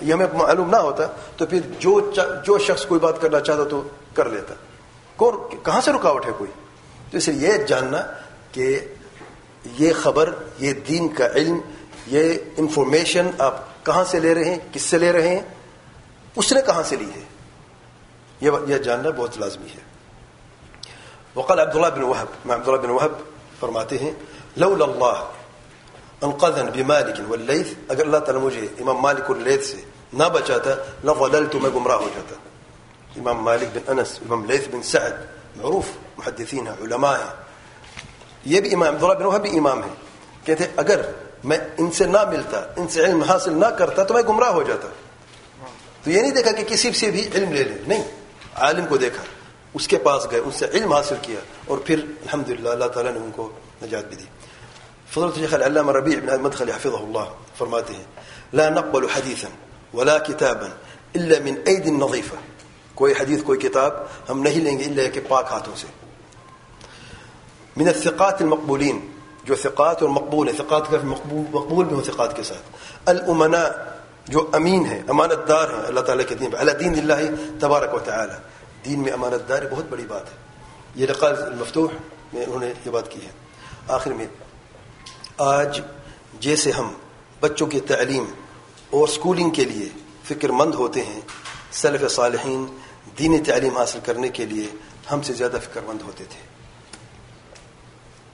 یہ 0.00 0.12
ہمیں 0.12 0.26
معلوم 0.32 0.70
نہ 0.70 0.76
ہوتا، 0.76 1.04
تو 1.36 1.46
پھر 1.46 1.60
جو 1.78 2.12
جو 2.44 2.58
شخص 2.58 2.86
کوئی 2.86 3.00
بات 3.00 3.20
کرنا 3.20 3.40
چاہتا 3.40 3.64
تو 3.64 3.82
کر 4.14 4.28
لیتا۔ 4.28 4.54
کون 5.16 5.34
کہاں 5.62 5.80
سے 5.80 5.92
رکاوٹ 5.92 6.26
ہے 6.26 6.30
کوئی؟ 6.38 6.63
تو 7.14 7.18
اس 7.18 7.28
لیے 7.28 7.48
یہ 7.48 7.64
جاننا 7.64 7.98
کہ 8.52 8.80
یہ 9.64 9.92
خبر، 10.02 10.30
یہ 10.58 10.72
دین 10.72 11.08
کا 11.08 11.26
علم، 11.26 11.60
یہ 12.06 12.32
انفارمیشن 12.56 13.30
آپ 13.38 13.84
کہاں 13.84 14.04
سے 14.04 14.20
لے 14.20 14.34
رہے 14.34 14.44
ہیں، 14.44 14.58
کس 14.72 14.82
سے 14.82 14.98
لے 14.98 15.12
رہے 15.12 15.28
ہیں؟ 15.28 15.40
اس 16.36 16.52
نے 16.52 16.62
کہاں 16.62 16.82
سے 16.82 16.96
لی 16.96 17.10
ہے؟ 17.16 17.22
یہ 18.40 18.78
جاننا 18.78 19.10
بہت 19.10 19.38
لازمی 19.38 19.66
ہے۔ 19.66 19.80
وقال 21.34 21.60
عبداللہ 21.60 21.86
بن 21.86 22.02
وحب 22.02 22.26
میں 22.44 22.54
عبداللہ 22.54 22.80
بن 22.80 22.90
وحب 22.90 23.12
فرماتے 23.60 23.98
ہیں، 23.98 24.10
لولا 24.56 24.84
اللہ 24.84 25.22
انقذن 26.20 26.70
بمالک 26.74 27.30
واللیث، 27.30 27.74
اگر 27.88 28.00
اللہ 28.00 28.18
تعالی 28.18 28.40
مجھے 28.40 28.66
امام 28.80 28.96
مالک 28.96 29.30
واللیث 29.30 29.66
سے 29.66 29.80
نہ 30.12 30.24
بچاتا 30.24 30.70
لفضلت 31.04 31.54
میں 31.54 31.70
گمراہ 31.74 31.96
ہو 31.96 32.10
جاتا۔ 32.14 32.34
امام 33.16 33.44
مالک 33.44 33.76
بن 33.76 33.98
انس، 33.98 34.18
امام 34.22 34.44
لیث 34.44 34.68
بن 34.68 34.82
سعد 34.82 35.43
معروف، 35.56 35.84
محدثین 36.16 36.66
ہیں 36.66 36.74
علماء۔ 36.80 37.16
ہیں 37.16 37.44
یہ 38.44 38.60
بھی 38.60 38.74
امام، 38.74 38.94
عبداللہ 38.94 39.14
بن 39.14 39.24
وحب 39.24 39.42
بھی 39.42 39.58
امام 39.58 39.82
ہیں۔ 39.82 39.94
کہتے 40.46 40.64
اگر 40.76 41.00
میں 41.44 41.58
ان 41.78 41.90
سے 41.90 42.04
نہ 42.04 42.24
ملتا، 42.24 42.60
ان 42.76 42.88
سے 42.88 43.04
علم 43.04 43.22
حاصل 43.22 43.52
نہ 43.52 43.66
کرتا 43.66 44.04
تو 44.04 44.14
میں 44.14 44.22
گمراہ 44.28 44.48
ہو 44.48 44.62
جاتا۔ 44.62 44.88
تو 46.04 46.10
یہ 46.10 46.20
نہیں 46.20 46.32
دیکھا 46.32 46.52
کہ 46.52 46.64
کسی 46.64 46.92
سے 46.92 47.10
بھی 47.10 47.28
علم 47.34 47.52
لے 47.52 47.64
لے۔ 47.64 47.74
نہیں، 47.86 48.04
عالم 48.54 48.86
کو 48.86 48.96
دیکھا۔ 48.96 49.22
اس 49.74 49.88
کے 49.88 49.98
پاس 49.98 50.26
گئے 50.30 50.40
ان 50.40 50.50
سے 50.50 50.66
علم 50.74 50.92
حاصل 50.92 51.14
کیا 51.22 51.40
اور 51.66 51.78
پھر 51.78 51.98
الحمد 51.98 52.50
اللہ 52.50 52.84
تعالیٰ 52.84 53.12
نے 53.12 53.18
ان 53.18 53.30
کو 53.30 53.52
نجات 53.82 54.04
بھی 54.04 54.16
دی۔ 54.16 54.24
فضلت 55.10 55.34
شیخ 55.36 55.54
علامہ 55.54 55.92
ربیع 55.92 56.18
بن 56.18 56.42
مدخل 56.42 56.70
حفظه 56.70 57.04
اللہ 57.04 57.32
فرماتے 57.58 57.94
ہیں، 57.94 58.04
لا 58.52 58.68
نقبل 58.68 59.06
حدیثا 59.08 59.48
ولا 59.96 60.18
کتابا 60.18 60.66
الا 61.14 61.34
من 61.44 61.54
اید 61.66 61.86
نظیفہ۔ 61.86 62.34
کوئی 62.94 63.14
حدیث، 63.20 63.42
کوئی 63.42 63.58
کتاب 63.58 63.92
ہم 64.28 64.42
نہیں 64.42 64.60
لیں 64.60 64.78
گے 64.78 64.84
الا 64.84 65.08
کہ 65.08 65.20
پاک 65.28 65.46
ہاتھوں 65.50 65.76
سے۔ 65.76 65.86
من 67.76 67.88
الثقات 67.88 68.42
المقبولین، 68.42 69.12
جو 69.44 69.54
ثقات 69.54 70.02
اور 70.02 70.10
مقبول 70.10 70.48
ہیں، 70.48 70.56
ثقات 70.56 70.90
کا 70.90 70.96
مقبول 71.04 71.44
مقبول 71.52 71.84
بھی 71.84 71.96
ہوں 71.96 72.02
ثقات 72.02 72.36
کے 72.36 72.42
ساتھ۔ 72.42 72.60
الامناء 73.06 73.68
جو 74.24 74.50
امین 74.52 74.86
ہے 74.86 75.02
امانت 75.08 75.48
دار 75.48 75.68
ہیں، 75.68 75.82
اللہ 75.86 76.00
تعالیٰ 76.00 76.26
کے 76.28 76.34
دین 76.34 76.50
پہ 76.50 76.56
اللہ 76.56 76.70
دین 76.70 76.94
اللہ 76.98 77.30
تبارک 77.60 77.94
و 77.94 77.98
تعالی۔ 77.98 78.32
دین 78.84 79.02
میں 79.02 79.12
امانت 79.12 79.48
دار 79.48 79.62
بہت 79.70 79.84
بڑی 79.90 80.04
بات 80.08 80.22
ہے۔ 80.22 80.36
یہ 80.94 81.06
رقاض 81.06 81.42
المفتوح 81.42 81.88
میں 82.32 82.44
انہوں 82.44 82.58
نے 82.58 82.72
یہ 82.86 82.90
بات 82.90 83.10
کی 83.10 83.24
ہے۔ 83.24 83.30
آخر 83.88 84.12
میں، 84.12 84.26
آج 85.38 85.80
جیسے 86.40 86.70
ہم 86.70 86.92
بچوں 87.40 87.66
کی 87.66 87.80
تعلیم 87.80 88.24
اور 88.90 89.08
اسکولنگ 89.08 89.50
کے 89.50 89.64
لیے 89.64 89.88
فکر 90.24 90.48
مند 90.48 90.74
ہوتے 90.74 91.02
ہیں 91.02 91.20
سلف 91.74 92.12
صالحین 92.12 92.66
دینی 93.18 93.38
تعلیم 93.38 93.76
حاصل 93.76 93.98
کرنے 94.04 94.28
کے 94.28 94.46
لیے 94.46 94.66
ہم 95.12 95.22
سے 95.22 95.32
زیادہ 95.32 95.56
فکر 95.62 95.80
مند 95.80 95.98
ہوتے 96.02 96.24
تھے۔ 96.24 96.40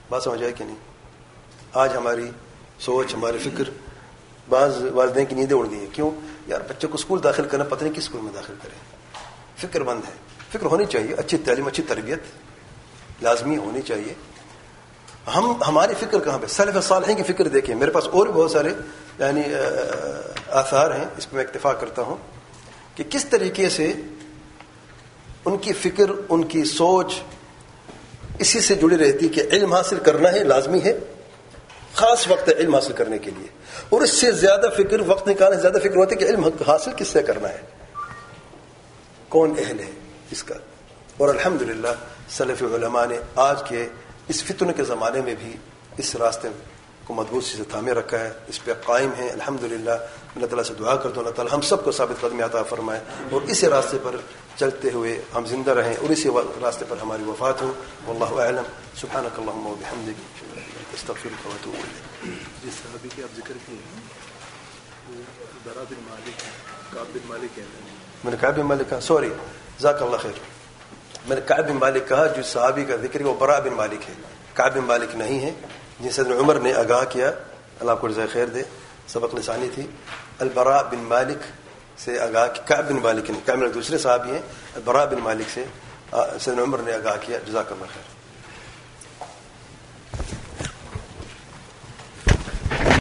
بات 0.09 0.23
سمجھ 0.23 0.43
آئے 0.43 0.51
کہ 0.51 0.63
نہیں؟ 0.63 0.75
آج 1.73 1.95
ہماری 1.95 2.31
سوچ، 2.79 3.15
ہماری 3.15 3.37
فکر 3.37 3.63
بعض 4.49 4.83
والدین 4.93 5.25
کی 5.25 5.35
نیندیں 5.35 5.57
اڑ 5.57 5.69
گئی 5.71 5.79
ہیں۔ 5.79 5.87
کیوں؟ 5.93 6.11
یار، 6.47 6.61
بچے 6.61 6.87
کو 6.87 6.93
اسکول 6.93 7.23
داخل 7.23 7.47
کرنا 7.47 7.63
پتہ 7.63 7.83
نہیں 7.83 7.93
کس 7.93 8.03
اسکول 8.03 8.21
میں 8.21 8.33
داخل 8.33 8.53
کریں۔ 8.63 8.77
فکر 9.57 9.81
مند 9.81 10.01
ہے 10.07 10.13
فکر 10.49 10.65
ہونی 10.65 10.85
چاہیے۔ 10.85 11.13
اچھی 11.13 11.37
تعلیم، 11.37 11.67
اچھی 11.67 11.83
تربیت 11.83 12.19
لازمی 13.21 13.57
ہونی 13.57 13.81
چاہیے۔ 13.81 14.13
ہم، 15.35 15.63
ہماری 15.63 15.93
فکر 15.93 16.19
کہاں 16.19 16.39
پہ؟ 16.39 16.47
سلف 16.47 16.87
صالحین 16.87 17.17
کی 17.17 17.23
فکر 17.23 17.47
دیکھیں۔ 17.47 17.75
میرے 17.75 17.91
پاس 17.91 18.07
اور 18.07 18.27
بھی 18.27 18.33
بہت 18.33 18.51
سارے 18.51 18.73
یعنی 19.19 19.41
آثار 20.47 20.91
ہیں۔ 20.91 21.05
اس 21.17 21.29
پہ 21.29 21.35
میں 21.35 21.45
اتفاق 21.45 21.81
کرتا 21.81 22.01
ہوں۔ 22.01 22.17
کہ 22.95 23.03
کس 23.09 23.25
طریقے 23.25 23.69
سے 23.69 23.93
ان 25.45 25.57
کی 25.57 25.73
فکر، 25.73 26.05
ان 26.29 26.43
کی 26.43 26.63
سوچ 26.63 27.13
اسی 28.39 28.59
سے 28.59 28.75
جڑی 28.75 28.97
رہتی 28.97 29.27
کہ 29.27 29.43
علم 29.51 29.73
حاصل 29.73 29.99
کرنا 29.99 30.31
ہے 30.31 30.43
لازمی 30.43 30.79
ہے، 30.79 30.99
خاص 31.93 32.27
وقت 32.27 32.49
ہے 32.49 32.53
علم 32.53 32.75
حاصل 32.75 32.93
کرنے 32.93 33.17
کے 33.17 33.31
لیے۔ 33.37 33.47
اور 33.89 34.01
اس 34.01 34.09
سے 34.09 34.31
زیادہ 34.31 34.65
فکر، 34.77 34.97
وقت 35.07 35.27
نکالنے 35.27 35.55
سے 35.55 35.61
زیادہ 35.61 35.77
فکر 35.79 35.95
ہوتی 35.95 36.15
ہے 36.15 36.19
کہ 36.19 36.25
علم 36.25 36.43
حاصل 36.67 36.91
کس 36.97 37.07
سے 37.07 37.23
کرنا 37.23 37.49
ہے۔ 37.49 37.61
کون 39.29 39.53
اہل 39.57 39.79
ہے 39.79 39.91
اس 40.31 40.43
کا؟ 40.43 40.55
اور 41.17 41.29
الحمد 41.29 41.61
للہ 41.61 41.87
صلیف 42.29 42.63
علماء 42.63 43.05
نے 43.05 43.17
آج 43.35 43.69
کے 43.69 43.87
اس 44.27 44.43
فتن 44.43 44.73
کے 44.73 44.83
زمانے 44.83 45.21
میں 45.21 45.35
بھی 45.39 45.53
اس 45.97 46.15
راستے 46.15 46.47
کو 47.11 47.21
مضبوطی 47.21 47.57
سے 47.57 47.63
تھامے 47.63 47.91
رکھا 47.91 48.19
ہے 48.19 48.31
اس 48.47 48.63
پہ 48.63 48.73
قائم 48.85 49.11
ہے 49.17 49.29
الحمد 49.29 49.63
للہ 49.63 49.91
اللہ 50.35 50.45
تعالیٰ 50.45 50.63
سے 50.63 50.73
دعا 50.73 50.95
کرتا 50.95 51.09
ہوں 51.09 51.23
اللہ 51.23 51.29
تعالیٰ 51.29 51.53
ہم 51.53 51.61
سب 51.61 51.83
کو 51.83 51.91
ثابت 51.91 52.21
قدم 52.21 52.41
عطا 52.43 52.63
فرمائے۔ 52.63 52.99
اور 53.31 53.41
اسی 53.41 53.67
راستے 53.67 53.97
پر 54.03 54.15
چلتے 54.55 54.89
ہوئے 54.93 55.21
ہم 55.35 55.45
زندہ 55.45 55.71
رہیں 55.71 55.95
اور 55.95 56.09
اسی 56.09 56.29
راستے 56.61 56.85
پر 56.89 56.97
ہماری 57.01 57.23
وفات 57.23 57.61
ہو۔ 57.61 57.73
واللہ 58.07 58.41
اعلم۔ 58.41 58.63
سبحانک 58.95 59.39
اللہم 59.39 59.67
و 59.67 59.75
بحمدک۔ 59.81 60.43
استغفرک 60.93 61.47
و 61.47 61.49
اتوب 61.49 61.73
الیک۔ 61.73 62.65
جس 62.65 62.73
صحابی 62.73 63.09
کے 63.15 63.23
آپ 63.23 63.35
ذکر 63.35 63.53
کیے 63.65 63.77
ہیں 63.77 64.01
برا 65.63 65.83
بن 65.89 66.03
مالک 66.09 66.39
کعب 66.93 67.05
بن 67.13 67.19
مالک 67.25 67.59
ہے 67.59 67.63
میں 68.23 68.31
نے 68.31 68.37
کعب 68.41 68.55
بن 68.55 68.65
مالک 68.65 68.89
کہا 68.89 69.01
سوری 69.01 69.29
ذاک 69.81 70.03
اللہ 70.03 70.17
خیر۔ 70.17 70.39
میں 71.27 71.35
نے 71.35 71.41
کعب 71.45 71.69
بن 71.69 71.75
مالک 71.75 72.09
کہا 72.09 72.27
جو 72.27 72.43
صحابی 72.43 72.85
کا 72.85 72.95
ذکر 72.95 73.19
ہے 73.19 73.25
وہ 73.25 73.33
برا 73.33 73.59
بن 73.59 73.73
مالک 73.73 74.09
ہے۔ 74.09 74.13
کعب 74.53 74.73
بن 74.73 74.81
مالک 74.81 75.15
نہیں 75.15 75.39
ہے۔ 75.39 75.53
جن 76.01 76.09
سے 76.09 76.21
عمر 76.21 76.59
نے 76.59 76.73
آگاہ 76.73 77.03
کیا، 77.09 77.31
اللہ 77.79 77.91
کو 78.01 78.07
رضا 78.07 78.21
خیر 78.33 78.45
دے، 78.45 78.61
سبق 79.07 79.35
لسانی 79.35 79.69
تھی۔ 79.75 79.87
البرا 80.39 80.81
بن 80.81 80.97
مالک 80.97 81.37
سے 81.99 82.19
آگاہ 82.19 82.47
کعب 82.65 82.89
بن 82.89 82.95
مالک 82.95 83.29
نے 83.29 83.39
کیا 83.45 83.67
دوسرے 83.73 83.97
ہی 84.25 84.31
ہیں۔ 84.31 84.41
البرا 84.75 85.05
بن 85.05 85.19
مالک 85.19 85.49
سے 85.53 85.65
سید 86.39 86.59
عمر 86.59 86.77
نے 86.77 86.93
آگاہ 86.93 87.17
کیا، 87.21 87.37
جزاک 87.47 87.71
اللہ 87.71 87.85
خیر۔ 87.93 88.20